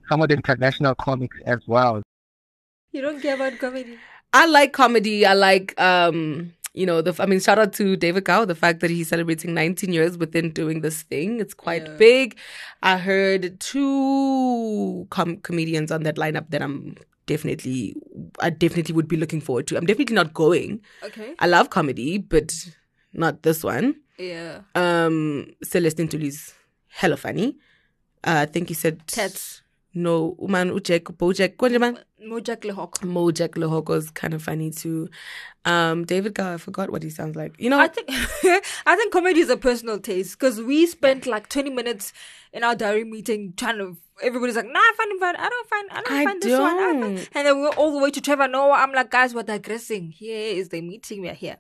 [0.10, 2.02] some of the international comics as well.
[2.92, 3.98] You don't care about comedy.
[4.34, 5.26] I like comedy.
[5.26, 7.16] I like, um, you know, the.
[7.22, 10.52] I mean, shout out to David Kau, the fact that he's celebrating 19 years within
[10.52, 11.40] doing this thing.
[11.40, 12.38] It's quite big.
[12.82, 17.96] I heard two com- comedians on that lineup that I'm definitely,
[18.40, 19.78] I definitely would be looking forward to.
[19.78, 20.82] I'm definitely not going.
[21.04, 21.34] Okay.
[21.40, 22.54] I love comedy, but
[23.14, 23.96] not this one.
[24.18, 24.62] Yeah.
[24.76, 26.54] Um, Celeste Ntuli's
[26.90, 27.58] hella funny.
[28.24, 29.63] Uh, I think he said Tats.
[29.94, 32.00] No, man, Ujek, Bojack, man?
[32.24, 33.00] Mojak Lehok.
[33.02, 35.10] Mojak Lehoko is kind of funny too.
[35.66, 37.56] Um, David Kau, I forgot what he sounds like.
[37.60, 38.08] You know, I think
[38.86, 42.12] I think comedy is a personal taste because we spent like 20 minutes
[42.52, 43.98] in our diary meeting trying to.
[44.22, 45.36] Everybody's like, nah, I find him fun.
[45.36, 45.92] I don't find.
[45.92, 46.74] I don't I find this one.
[46.74, 47.02] I don't.
[47.02, 47.30] find.
[47.34, 48.74] And then we're all the way to Trevor Noah.
[48.74, 50.12] I'm like, guys, we're digressing.
[50.12, 51.22] Here is the meeting.
[51.22, 51.58] We're here.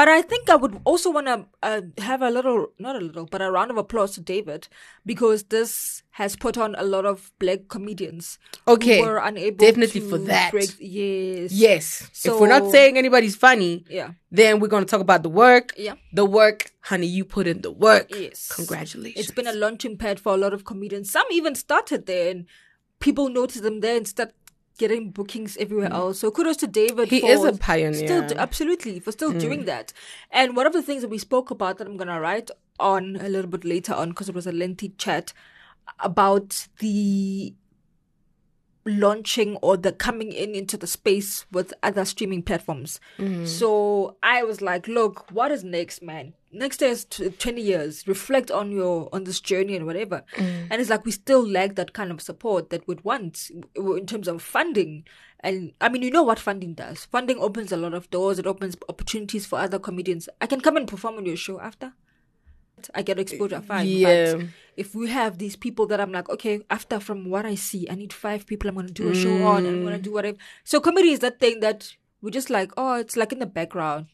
[0.00, 3.26] But I think I would also want to uh, have a little, not a little,
[3.26, 4.66] but a round of applause to David
[5.04, 8.38] because this has put on a lot of black comedians.
[8.66, 10.52] Okay, who were unable definitely to for that.
[10.52, 11.52] Break, yes.
[11.52, 12.10] yes.
[12.24, 14.12] if we're not saying anybody's funny, Yeah.
[14.30, 15.74] then we're going to talk about the work.
[15.76, 15.96] Yeah.
[16.14, 18.08] The work, honey, you put in the work.
[18.08, 18.50] Yes.
[18.50, 19.22] Congratulations.
[19.22, 21.10] It's been a launching pad for a lot of comedians.
[21.10, 22.46] Some even started there and
[23.00, 24.32] people noticed them there and start
[24.82, 26.20] getting bookings everywhere else.
[26.20, 27.08] So kudos to David.
[27.08, 27.12] Mm.
[27.16, 27.92] He is a pioneer.
[27.92, 28.06] Mm.
[28.06, 29.92] Still, do- absolutely, for still doing that.
[30.30, 33.16] And one of the things that we spoke about that I'm going to write on
[33.20, 35.32] a little bit later on because it was a lengthy chat
[35.98, 37.54] about the
[38.86, 42.98] launching or the coming in into the space with other streaming platforms.
[43.44, 46.32] So I was like, look, what is next, man?
[46.52, 48.08] Next day is t- 20 years.
[48.08, 50.24] Reflect on your on this journey and whatever.
[50.36, 50.66] Mm.
[50.70, 54.26] And it's like we still lack that kind of support that we'd want in terms
[54.26, 55.04] of funding.
[55.40, 57.04] And I mean, you know what funding does.
[57.04, 58.38] Funding opens a lot of doors.
[58.38, 60.28] It opens opportunities for other comedians.
[60.40, 61.92] I can come and perform on your show after.
[62.94, 63.86] I get exposure, uh, fine.
[63.86, 64.34] Yeah.
[64.34, 67.86] But if we have these people that I'm like, okay, after from what I see,
[67.90, 70.02] I need five people I'm gonna do a show on and I'm gonna mm.
[70.02, 70.38] do whatever.
[70.64, 74.06] So comedy is that thing that we're just like, oh, it's like in the background.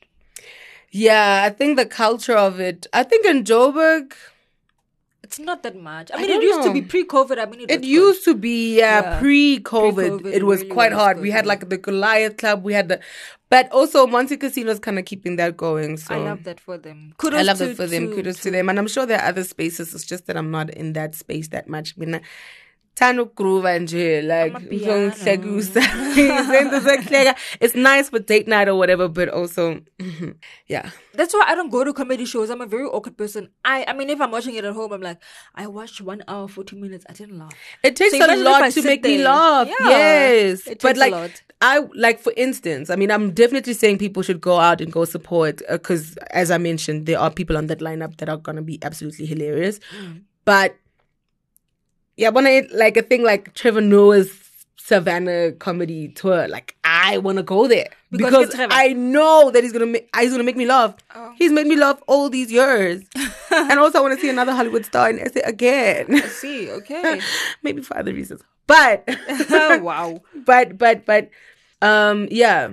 [1.05, 2.87] Yeah, I think the culture of it.
[2.93, 4.13] I think in Joburg,
[5.27, 6.07] It's not that much.
[6.13, 7.37] I I mean, it don't used to be pre-COVID.
[7.43, 9.19] I mean, it, it was used to be yeah, Yeah.
[9.21, 10.23] pre-COVID.
[10.23, 11.15] Pre-COVID, It was really quite hard.
[11.27, 12.63] We had like the Goliath Club.
[12.69, 12.99] We had the,
[13.55, 15.97] but also Montecasino's kind of keeping that going.
[16.05, 16.99] So I love that for them.
[17.19, 18.05] Kudos I love to, it for them.
[18.09, 18.69] to- Kudos to them.
[18.71, 19.93] And I'm sure there are other spaces.
[19.95, 21.97] It's just that I'm not in that space that much.
[21.97, 22.21] Mina
[22.97, 25.13] Tano groove nje like Amapiano.
[25.13, 25.81] ngiyongihlegusa.
[26.17, 27.35] Izenzo.
[27.61, 29.81] It's nice for date night or whatever, but also
[30.67, 30.91] yeah.
[31.13, 32.49] That's why I don't go to comedy shows.
[32.49, 33.51] I'm a very awkward person.
[33.67, 35.23] I, I mean, if I'm watching it at home, I'm like,
[35.55, 37.05] I watched one hour, 40 minutes.
[37.09, 37.53] I didn't laugh.
[37.83, 39.69] It takes So a imagine if I lot to make me laugh.
[39.69, 40.67] Yeah, yes.
[40.67, 41.43] it but takes a like lot.
[41.61, 45.05] I like for instance, I mean I'm definitely saying people should go out and go
[45.05, 48.63] support because as I mentioned there are people on that lineup that are going to
[48.63, 49.81] be absolutely hilarious.
[50.01, 50.23] Mm.
[50.45, 50.77] But
[52.17, 54.31] yeah, I like a thing like Trevor Noah's
[54.77, 58.69] Savannah comedy tour, like I want to go there Because because.
[58.71, 60.95] I know that he's gonna make he's gonna make me laugh.
[61.15, 61.33] Oh.
[61.37, 63.03] He's made me laugh all these years,
[63.51, 66.07] and also I want to see another Hollywood star in SA again.
[66.15, 66.71] I see.
[66.79, 67.21] Okay.
[67.65, 68.43] maybe for other reasons.
[68.69, 69.05] But
[69.51, 70.21] oh, wow.
[70.45, 71.31] but but but
[71.83, 72.71] um yeah.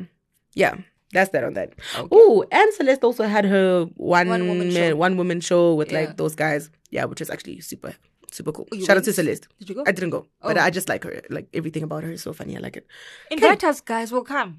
[0.53, 0.75] Yeah.
[1.13, 1.73] That's that on that.
[2.11, 4.95] Oh, and Celeste also had her one One woman man, show.
[4.95, 6.01] one woman show with Yeah.
[6.01, 6.69] like those guys.
[6.91, 7.93] Yeah, which is actually super
[8.33, 8.67] super cool.
[8.71, 9.13] Oh, you Shout out to?
[9.13, 9.47] Celeste.
[9.59, 9.83] Did you go?
[9.87, 10.61] I didn't go, but Oh.
[10.61, 11.21] I just like her.
[11.29, 12.57] Like everything about her is so funny.
[12.57, 12.87] I like it.
[13.31, 14.11] Invite us, guys.
[14.11, 14.57] We'll come.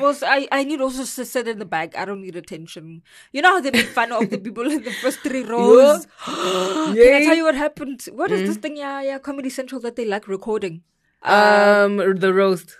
[0.00, 1.94] Was I, I need also to sit in the back.
[1.98, 3.02] I don't need attention.
[3.32, 6.06] You know how they make fun of the people in the first three rows?
[6.24, 8.00] Can I tell you what happened?
[8.12, 8.46] What is Mm.
[8.46, 8.76] this thing?
[8.78, 10.82] Yeah, yeah, Comedy Central that they like recording.
[11.22, 12.76] Um, the roast.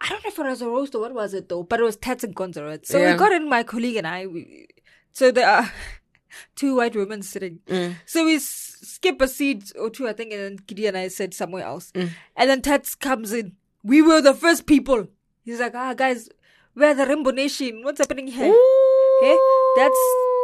[0.00, 1.82] I don't know if it was a roast or what was it though, but it
[1.82, 2.84] was Tats and Gonzo.
[2.86, 3.12] So Yeah.
[3.12, 4.26] we got in, my colleague and I.
[4.26, 4.68] We,
[5.12, 5.70] so there are
[6.56, 7.60] two white women sitting.
[7.66, 7.96] Mm.
[8.06, 8.38] So we
[8.86, 11.92] skip a seat or two, I think, and then Giddy and I said somewhere else.
[11.92, 12.10] Mm.
[12.36, 13.52] And then Tats comes in.
[13.82, 15.08] We were the first people.
[15.44, 16.28] He's like, ah, guys,
[16.74, 17.82] we're the Rainbow Nation.
[17.84, 18.54] What's happening here?
[19.20, 19.36] Hey,
[19.76, 20.00] that's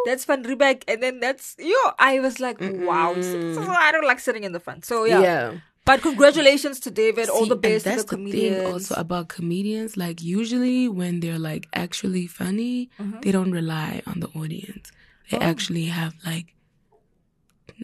[0.06, 1.74] that's Van Riebeeck, and then that's yo.
[1.98, 3.14] I was like, wow.
[3.20, 4.84] So, so I don't like sitting in the front.
[4.84, 5.20] So yeah.
[5.20, 5.54] Yeah.
[5.84, 7.28] But congratulations to David.
[7.28, 8.56] All the best to that's the the comedians.
[8.62, 9.96] thing also about comedians.
[9.96, 13.20] Like usually when they're like actually funny, Mm-hmm.
[13.22, 14.92] they don't rely on the audience.
[15.30, 15.42] They Oh.
[15.50, 16.54] actually have like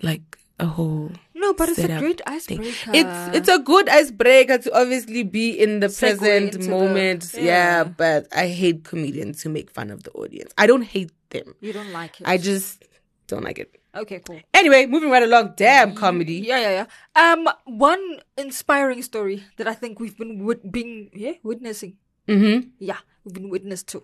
[0.02, 2.34] like a whole No, but it's a great thing.
[2.34, 2.90] icebreaker.
[2.92, 7.30] It's it's a good icebreaker to obviously be in the Segue present into the- moment.
[7.34, 7.42] yeah.
[7.42, 10.52] yeah, but I hate comedians who make fun of the audience.
[10.58, 11.54] I don't hate them.
[11.60, 12.26] you don't like it.
[12.26, 12.82] I just
[13.28, 13.70] don't like it.
[13.94, 14.40] okay, cool.
[14.54, 15.54] Anyway, moving right along.
[15.56, 16.40] Damn comedy.
[16.42, 16.86] Yeah, yeah, yeah.
[17.22, 18.02] Um, one
[18.36, 21.96] inspiring story that I think we've been wit- being yeah witnessing.
[22.26, 22.68] Mm-hmm.
[22.78, 24.02] Yeah, we've been witness to.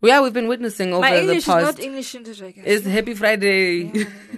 [0.00, 1.64] Yeah, we've been witnessing over My the English is past.
[1.64, 2.40] not English English.
[2.40, 3.90] It's Happy Friday.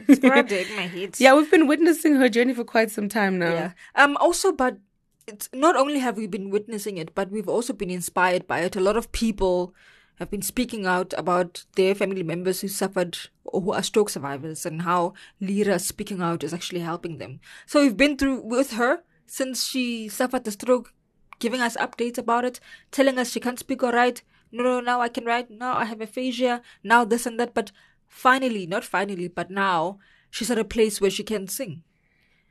[0.08, 1.16] It's grabbed it in my head.
[1.18, 3.52] yeah, we've been witnessing her journey for quite some time now.
[3.52, 3.72] Yeah.
[3.94, 4.16] Um.
[4.16, 4.78] Also, but
[5.26, 8.74] it's not only have we been witnessing it, but we've also been inspired by it.
[8.74, 9.74] A lot of people
[10.18, 14.64] have been speaking out about their family members who suffered or who are stroke survivors
[14.64, 17.40] and how Lira speaking out is actually helping them.
[17.66, 20.92] So we've been through with her since she suffered the stroke,
[21.38, 24.22] giving us updates about it, telling us she can't speak all right.
[24.52, 25.50] No, no, now I can write.
[25.50, 26.62] Now I have aphasia.
[26.82, 27.54] Now this and that.
[27.54, 27.72] But
[28.08, 29.98] finally, not finally, but now
[30.30, 31.82] she's at a place where she can sing.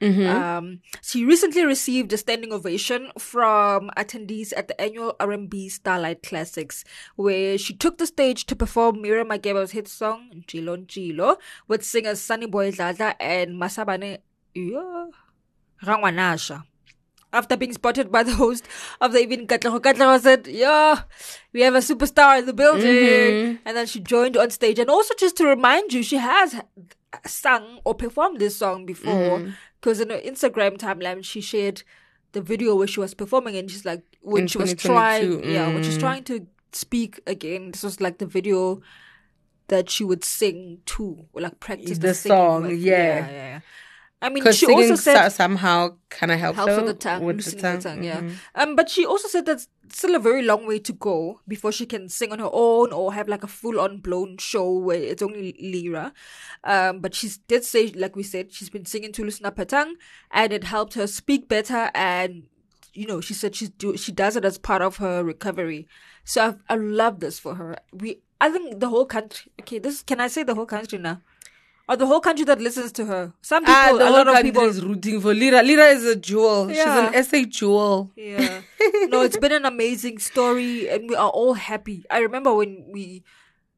[0.02, 6.86] Um, she recently received a standing ovation from attendees at the annual R&B Starlight Classics,
[7.18, 12.22] where she took the stage to perform Miriam Makeba's hit song "Chilo Chilo" with singers
[12.22, 14.20] Sunny Boy Dladla and Masabane
[15.84, 16.64] Rangwanasha.
[17.32, 18.68] After being spotted by the host
[19.02, 21.04] of the evening, Katlego Katlego said, Yeah,
[21.54, 23.60] we have a superstar in the building.
[23.66, 24.80] And then she joined on stage.
[24.80, 26.60] And also, just to remind you, she has
[27.26, 29.54] sung or performed this song before.
[29.80, 31.84] Because in her Instagram timeline, she shared
[32.32, 35.54] the video where she was performing, and she's like, when In she was trying, 2022,
[35.54, 36.00] yeah, when she's mm.
[36.02, 38.82] trying to speak again, this was like the video
[39.68, 42.80] that she would sing to, or like practice the, The singing song, with.
[42.80, 42.98] yeah.
[42.98, 43.60] yeah, yeah.
[44.22, 47.24] I mean, she also said so- somehow kind of helps, helps her with the tongue,
[47.24, 47.78] With the tongue.
[47.78, 48.20] the tongue, yeah.
[48.22, 48.34] Mhm.
[48.56, 51.86] Um, but she also said that's still a very long way to go before she
[51.86, 55.56] can sing on her own or have like a full-on blown show where it's only
[55.62, 56.12] Lira.
[56.66, 59.66] Um, but she did say, like we said, she's been singing to loosen up her
[59.66, 59.96] tongue,
[60.32, 61.90] and it helped her speak better.
[61.96, 62.44] And
[62.94, 65.88] you know, she said she's do she does it as part of her recovery.
[66.26, 67.78] So I I love this for her.
[67.94, 69.52] We I think the whole country.
[69.62, 71.22] Okay, this can I say the whole country now?
[71.90, 73.34] Or the whole country that listens to her.
[73.42, 75.64] Some people, Ah, the a whole lot of country people is rooting for Lira.
[75.64, 76.70] Lira is a jewel.
[76.72, 77.12] Yeah.
[77.14, 78.12] She's an SA jewel.
[78.16, 78.62] Yeah.
[79.08, 82.06] no, it's been an amazing story and we are all happy.
[82.12, 83.24] I remember when we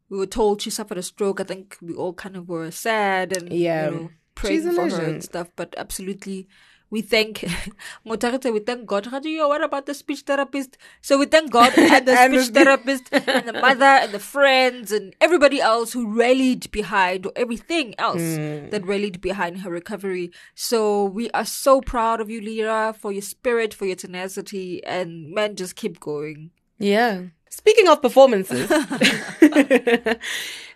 [0.10, 3.32] we were told she suffered a stroke, I think we all kind of were sad
[3.36, 3.86] and Yeah.
[3.86, 5.48] you know, praying for her and stuff.
[5.56, 6.50] But absolutely
[6.92, 7.40] we thank
[8.06, 9.06] Motarete, we thank God.
[9.06, 10.78] Rajiyo, what about the speech therapist?
[11.02, 14.20] So we thank God and the And speech spe- therapist and the mother and the
[14.20, 18.72] friends and everybody else who rallied behind or everything else Mm.
[18.72, 20.32] that rallied behind her recovery.
[20.54, 25.32] So we are so proud of you, Lira, for your spirit, for your tenacity, and
[25.32, 26.52] man, just keep going.
[26.78, 27.22] Yeah.
[27.54, 28.70] Speaking of performances,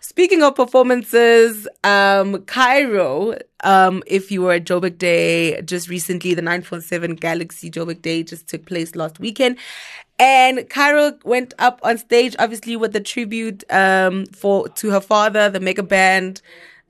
[0.00, 6.42] speaking of performances, um, Kairo, um, if you were at Joburg Day just recently, the
[6.42, 9.56] 947 Galaxy Joburg Day just took place last weekend.
[10.18, 15.48] And Kairo went up on stage, obviously, with the tribute um, for to her father,
[15.48, 16.42] the mega band.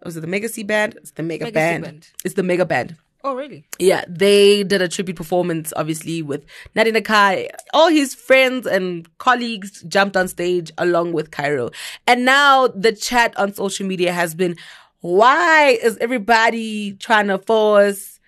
[0.05, 0.97] Was it the Mega C band?
[0.97, 1.85] It's the mega Mega band.
[1.85, 2.09] band.
[2.25, 2.97] It's the mega band.
[3.27, 3.65] Oh, really?
[3.81, 6.45] Yeah, they did a tribute performance, obviously, with
[6.77, 7.49] Nadia Nakai.
[7.75, 11.75] All his friends and colleagues jumped on stage along with Kairo.
[12.07, 14.55] And now the chat on social media has been,
[15.01, 18.21] why is everybody trying to force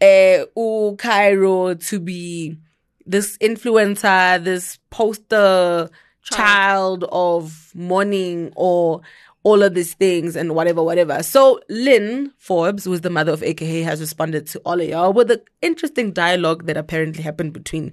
[0.00, 2.56] uh, Kairo to be
[3.04, 5.90] this influencer, this poster
[6.22, 9.02] child of mourning or
[9.44, 11.22] all of these things and whatever, whatever.
[11.22, 15.12] So Lynn Forbes, who is the mother of AKA, has responded to all of y'all
[15.12, 17.92] with an interesting dialogue that apparently happened between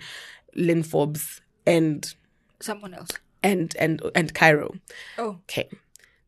[0.55, 2.13] Lynn Forbes and
[2.59, 3.09] Someone else.
[3.43, 4.79] and and and Kairo.
[5.17, 5.69] Oh, Okay.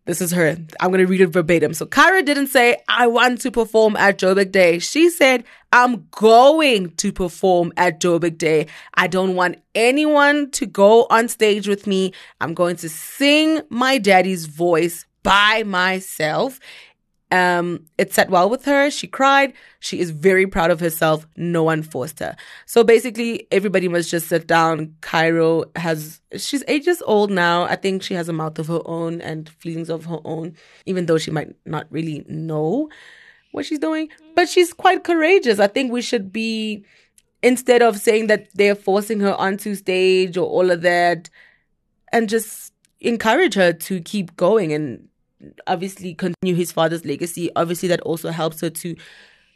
[0.07, 0.55] This is her.
[0.79, 1.73] I'm going to read it verbatim.
[1.73, 4.79] So Kara didn't say, I want to perform at Joburg Day.
[4.79, 5.43] She said,
[5.73, 8.67] I'm going to perform at Joburg Day.
[8.93, 12.13] I don't want anyone to go on stage with me.
[12.39, 16.61] I'm going to sing my daddy's voice by myself.
[17.29, 18.89] Um, it sat well with her.
[18.89, 19.51] She cried.
[19.81, 21.27] She is very proud of herself.
[21.35, 22.37] No one forced her.
[22.65, 24.95] So basically, everybody must just sit down.
[25.01, 27.63] Kairo has, she's years old now.
[27.63, 31.05] I think she has a mouth of her own and feelings of her own, even
[31.05, 32.89] though she might not really know
[33.51, 34.09] what she's doing.
[34.33, 35.59] But she's quite courageous.
[35.59, 36.85] I think we should be,
[37.43, 41.29] instead of saying that they're forcing her onto stage or all of that,
[42.13, 45.09] and just encourage her to keep going and
[45.67, 47.49] obviously continue his father's legacy.
[47.55, 48.95] Obviously, that also helps her to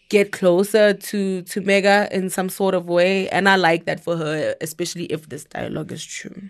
[0.10, 4.18] get closer to to Mega in some sort of way, and I like that for
[4.18, 6.50] her, especially if this dialogue is true.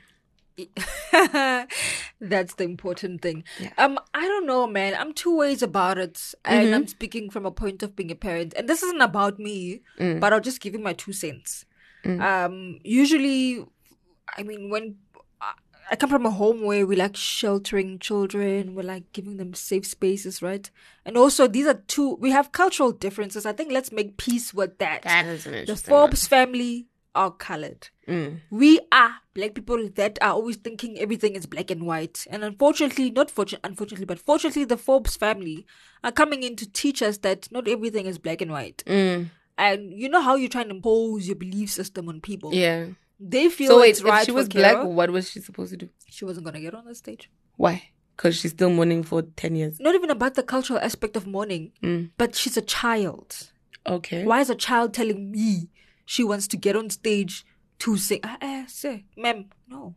[2.20, 3.44] That's the important thing.
[3.78, 4.96] Um, I don't know, man.
[4.98, 6.74] I'm two ways about it, and Mm-hmm.
[6.76, 8.54] I'm speaking from a point of being a parent.
[8.58, 10.20] And this isn't about me, Mm.
[10.20, 11.66] but I'll just give you my two cents.
[12.04, 13.64] Um, usually,
[14.38, 14.96] I mean, when
[15.92, 19.86] I- come from a home where we like sheltering children, we're like giving them safe
[19.86, 20.70] spaces, right?
[21.06, 22.16] And also, these are two.
[22.16, 23.46] We have cultural differences.
[23.46, 25.04] I think let's make peace with that.
[25.04, 27.90] That is an the Forbes family are colored.
[28.08, 28.40] Mm.
[28.50, 32.26] We are black people that are always thinking everything is black and white.
[32.30, 35.66] And unfortunately, not fortunately, unfortunately, but fortunately, the Forbes family
[36.04, 38.84] are coming in to teach us that not everything is black and white.
[38.88, 39.30] Mm.
[39.58, 42.54] And you know how you're trying to impose your belief system on people.
[42.54, 42.88] Yeah.
[43.24, 44.86] They feel So wait, it's right if she for was black, Kero.
[44.92, 45.90] what was she supposed to do?
[46.10, 47.30] she wasn't gonna get on the stage.
[47.56, 47.90] Why?
[48.18, 49.80] Because she's still mourning for ten years.
[49.80, 52.10] Not even about the cultural aspect of mourning, Mm.
[52.18, 53.52] but she's a child.
[53.86, 54.26] Okay.
[54.26, 55.70] Why is a child telling me
[56.06, 57.46] she wants to get on stage
[57.80, 58.22] to sing?
[58.24, 59.96] Ah, eh, say, ma'am, no.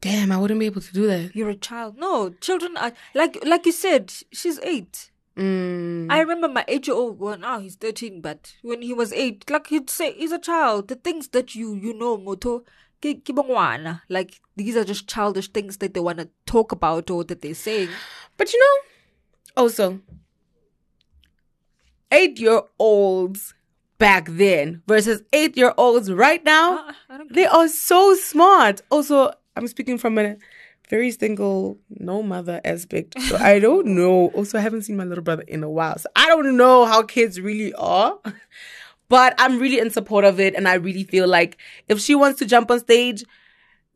[0.00, 1.34] Damn, I wouldn't be able to do that.
[1.34, 1.96] You're a child.
[1.98, 4.12] No, children are like like you said.
[4.32, 5.10] She's eight.
[5.36, 6.06] Mm.
[6.10, 9.48] I remember my eight year old well now he's thirteen, but when he was eight,
[9.50, 10.88] like he'd say he's a child.
[10.88, 12.64] The things that you you know, moto
[13.02, 17.22] ke ke like these are just childish things that they want to talk about or
[17.24, 17.90] that they're saying.
[18.38, 20.00] But you know, also,
[22.10, 23.54] eight year olds
[23.98, 28.80] back then versus eight year olds right now, uh, they are so smart.
[28.90, 30.36] Also, I'm speaking from a
[30.88, 33.20] very single, no mother aspect.
[33.22, 34.28] So I don't know.
[34.28, 35.98] Also, I haven't seen my little brother in a while.
[35.98, 38.18] So I don't know how kids really are.
[39.08, 40.56] But I'm really in support of it.
[40.56, 43.22] And I really feel like if she wants to jump on stage,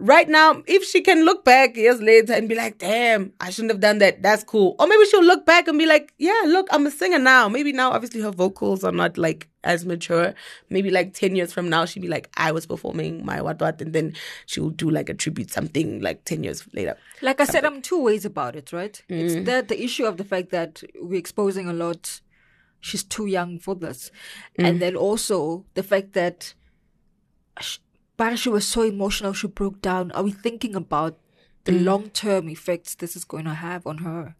[0.00, 3.72] right now, if she can look back years later and be like, damn, I shouldn't
[3.72, 4.74] have done that, that's cool.
[4.78, 7.48] Or maybe she'll look back and be like, yeah, look, I'm a singer now.
[7.48, 10.34] Maybe now, obviously, her vocals are not like as mature.
[10.70, 13.80] Maybe like 10 years from now, she'd be like, I was performing my what what.
[13.82, 14.14] And then
[14.46, 16.96] she'll do like a tribute something like 10 years later.
[17.22, 19.02] Like I said, I'm two ways about it, right?
[19.10, 19.20] Mm.
[19.20, 22.20] It's that the issue of the fact that we're exposing a lot.
[22.82, 24.10] She's too young for this,
[24.58, 24.64] Mm.
[24.66, 26.54] and then also the fact that,
[27.60, 27.76] sh-
[28.16, 30.10] but she was so emotional, she broke down.
[30.12, 31.18] Are we thinking about
[31.64, 31.84] the Mm.
[31.84, 34.34] long term effects this is going to have on her?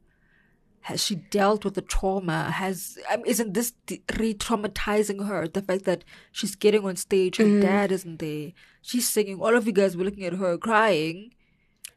[0.83, 2.51] Has she dealt with the trauma?
[2.51, 5.47] Has um, isn't this de- re-traumatizing her?
[5.47, 7.61] The fact that she's getting on stage, her Mm.
[7.63, 8.53] dad isn't there,
[8.83, 9.41] she's singing.
[9.41, 11.33] All of you guys were looking at her crying.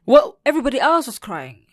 [0.06, 1.64] Well, Everybody else was crying.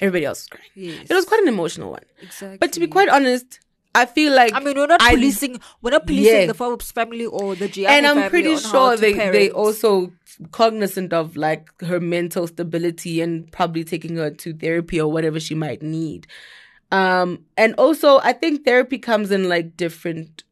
[0.00, 0.70] everybody else was crying.
[0.74, 1.06] Yes.
[1.10, 2.04] It was quite an emotional one.
[2.20, 2.58] Exactly.
[2.58, 3.60] But to be quite honest,
[3.94, 5.60] I feel like I mean, we're not I- policing.
[5.82, 6.46] We're not policing Yeah.
[6.46, 10.12] the Forbes family or the Jiyane and I'm pretty sure they they also
[10.52, 15.54] cognizant of like her mental stability and probably taking her to therapy or whatever she
[15.54, 16.26] might need.
[16.92, 20.44] Um, and also I think therapy comes in like different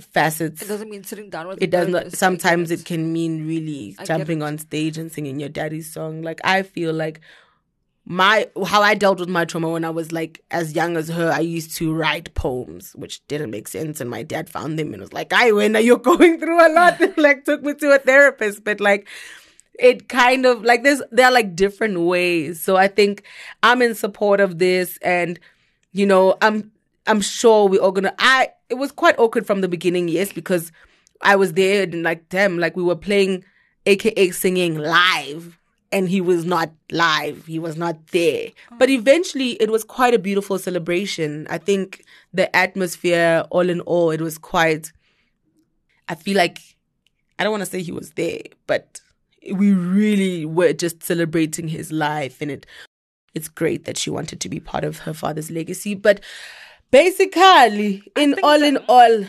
[0.00, 0.62] facets.
[0.62, 1.62] It doesn't mean sitting down with.
[1.62, 2.12] It does not.
[2.12, 6.22] Sometimes get it can mean really I jumping on stage and singing your daddy's song.
[6.22, 7.20] Like I feel like
[8.08, 11.30] my how I dealt with my trauma when I was like as young as her.
[11.32, 15.00] I used to write poems, which didn't make sense, and my dad found them and
[15.00, 18.62] was like, "I when you're going through a lot." like took me to a therapist,
[18.62, 19.08] but like
[19.78, 22.60] it kind of like there's there are like different ways.
[22.62, 23.24] So I think
[23.64, 25.40] I'm in support of this, and
[25.90, 26.70] you know I'm
[27.08, 28.14] I'm sure we're all gonna.
[28.20, 30.70] I it was quite awkward from the beginning, yes, because
[31.22, 33.44] I was there and like damn, like we were playing,
[33.84, 35.58] aka singing live,
[35.96, 37.46] and he was not live.
[37.46, 38.50] He was not there.
[38.78, 38.96] But mm.
[38.98, 41.46] eventually, it was quite a beautiful celebration.
[41.48, 44.92] I think the atmosphere, all in all, it was quite.
[46.06, 46.60] I feel like
[47.38, 49.00] I don't want to say he was there, but
[49.50, 52.66] we really were just celebrating his life, and it
[53.34, 55.94] it's great that she wanted to be part of her father's legacy.
[55.94, 56.20] But
[56.90, 59.24] basically, in all in all,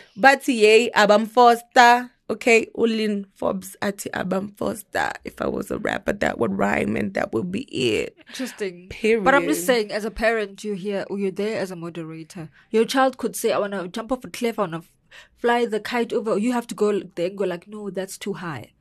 [0.45, 2.11] yay, Abam Foster.
[2.29, 5.13] Okay, Ulin Forbes ati Abam Foster.
[5.23, 8.17] If I was a rapper, that would rhyme and that would be it.
[8.27, 8.89] Interesting.
[8.89, 9.23] Period.
[9.23, 12.49] But I'm just saying, as a parent, you're here, or you're there as a moderator.
[12.69, 14.59] Your child could say, "I want to jump off a cliff.
[14.59, 14.83] I want to
[15.37, 18.33] fly the kite over." You have to go there and go like, "No, that's too
[18.33, 18.73] high."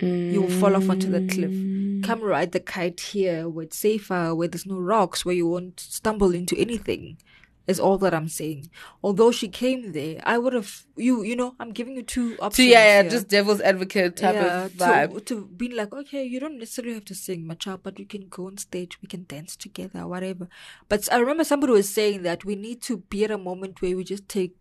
[0.00, 1.50] You will fall off onto the cliff.
[1.50, 2.02] Mm.
[2.02, 5.78] Come ride the kite here, where it's safer, where there's no rocks, where you won't
[5.78, 7.18] stumble into anything.
[7.66, 8.70] Is all that I'm saying.
[9.02, 11.22] Although she came there, I would have you.
[11.22, 12.56] You know, I'm giving you two options.
[12.56, 13.10] So yeah, yeah, here.
[13.10, 15.14] just devil's advocate type of vibe.
[15.14, 18.04] To, to be like, okay, you don't necessarily have to sing, my child, but we
[18.04, 20.48] can go on stage, we can dance together, whatever.
[20.90, 23.96] But I remember somebody was saying that we need to be at a moment where
[23.96, 24.56] we just take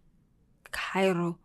[0.71, 1.35] Kairo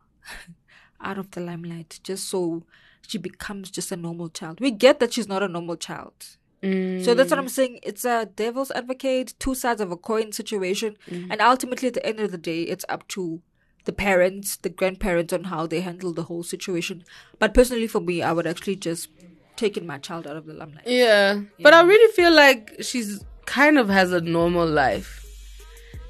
[1.00, 2.62] out of the limelight, just so
[3.06, 4.60] she becomes just a normal child.
[4.60, 6.36] We get that she's not a normal child.
[6.62, 7.80] So that's what I'm saying.
[7.82, 10.96] It's a devil's advocate, two sides of a coin situation.
[11.08, 11.30] Mm-hmm.
[11.30, 13.40] And ultimately, at the end of the day, it's up to
[13.84, 17.04] the parents, the grandparents on how they handle the whole situation.
[17.38, 19.08] But personally, for me, I would actually just
[19.56, 20.86] taken my child out of the limelight.
[20.86, 21.40] Yeah.
[21.60, 25.24] But I really feel like she's kind of has a normal life.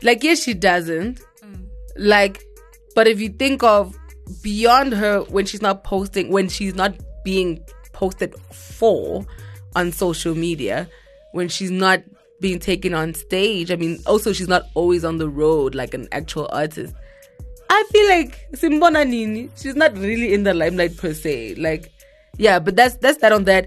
[0.02, 1.20] Like, yes, she doesn't.
[1.42, 1.66] Mm.
[1.96, 2.42] Like,
[2.94, 3.96] but if you think of
[4.42, 6.94] beyond her when she's not posting, when she's not
[7.24, 7.60] being
[7.92, 9.26] posted for
[9.74, 10.88] on social media,
[11.32, 12.02] when she's not
[12.40, 16.08] being taken on stage, I mean, also she's not always on the road like an
[16.12, 16.94] actual artist.
[17.70, 21.56] I feel like Simbona Nini, she's not really in the limelight per se.
[21.56, 21.92] Like,
[22.36, 23.66] yeah, but that's that's that on that.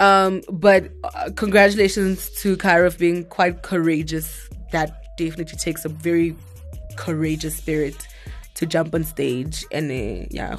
[0.00, 4.48] Um, but uh, congratulations to Kairo for being quite courageous.
[4.72, 6.36] That definitely takes a very
[6.96, 7.96] courageous spirit
[8.58, 9.88] to jump on stage and
[10.32, 10.56] yeah.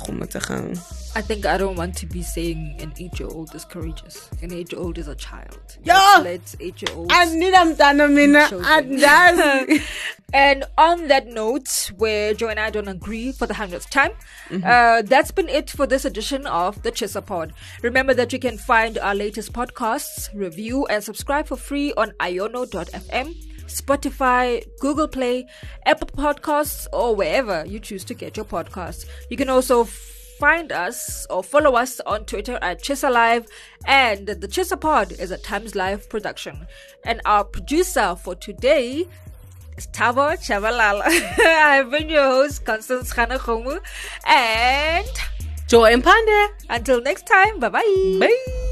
[1.16, 4.30] I think I don't want to be saying an eight year old is courageous.
[4.42, 5.60] An eight year old is a child.
[5.84, 6.22] Yeah.
[6.24, 7.14] Let's let eight year olds.
[7.14, 9.00] Andilamntana mina Children.
[9.00, 9.82] andazi.
[10.34, 14.12] And on that note, where Joe and I don't agree for the hundredth time,
[14.50, 14.64] Mm-hmm.
[14.66, 17.52] uh, that's been it for this edition of the TshisaPod.
[17.84, 23.36] Remember that you can find our latest podcasts, review, and subscribe for free on iono.fm.
[23.70, 25.48] Spotify, Google Play,
[25.86, 29.06] Apple Podcasts, or wherever you choose to get your podcasts.
[29.30, 29.86] You can also
[30.40, 33.46] find us or follow us on Twitter at TshisaLIVE,
[33.86, 36.66] and the Chisa Pod is a Times Live production.
[37.06, 39.06] And our producer for today
[39.78, 41.04] is Tavo Chavalala.
[41.40, 43.80] I've been your host, Constance Gaanakgomo,
[44.26, 45.08] and
[45.68, 46.48] Joy Mphande.
[46.70, 48.18] until next time, bye bye.
[48.20, 48.69] Bye.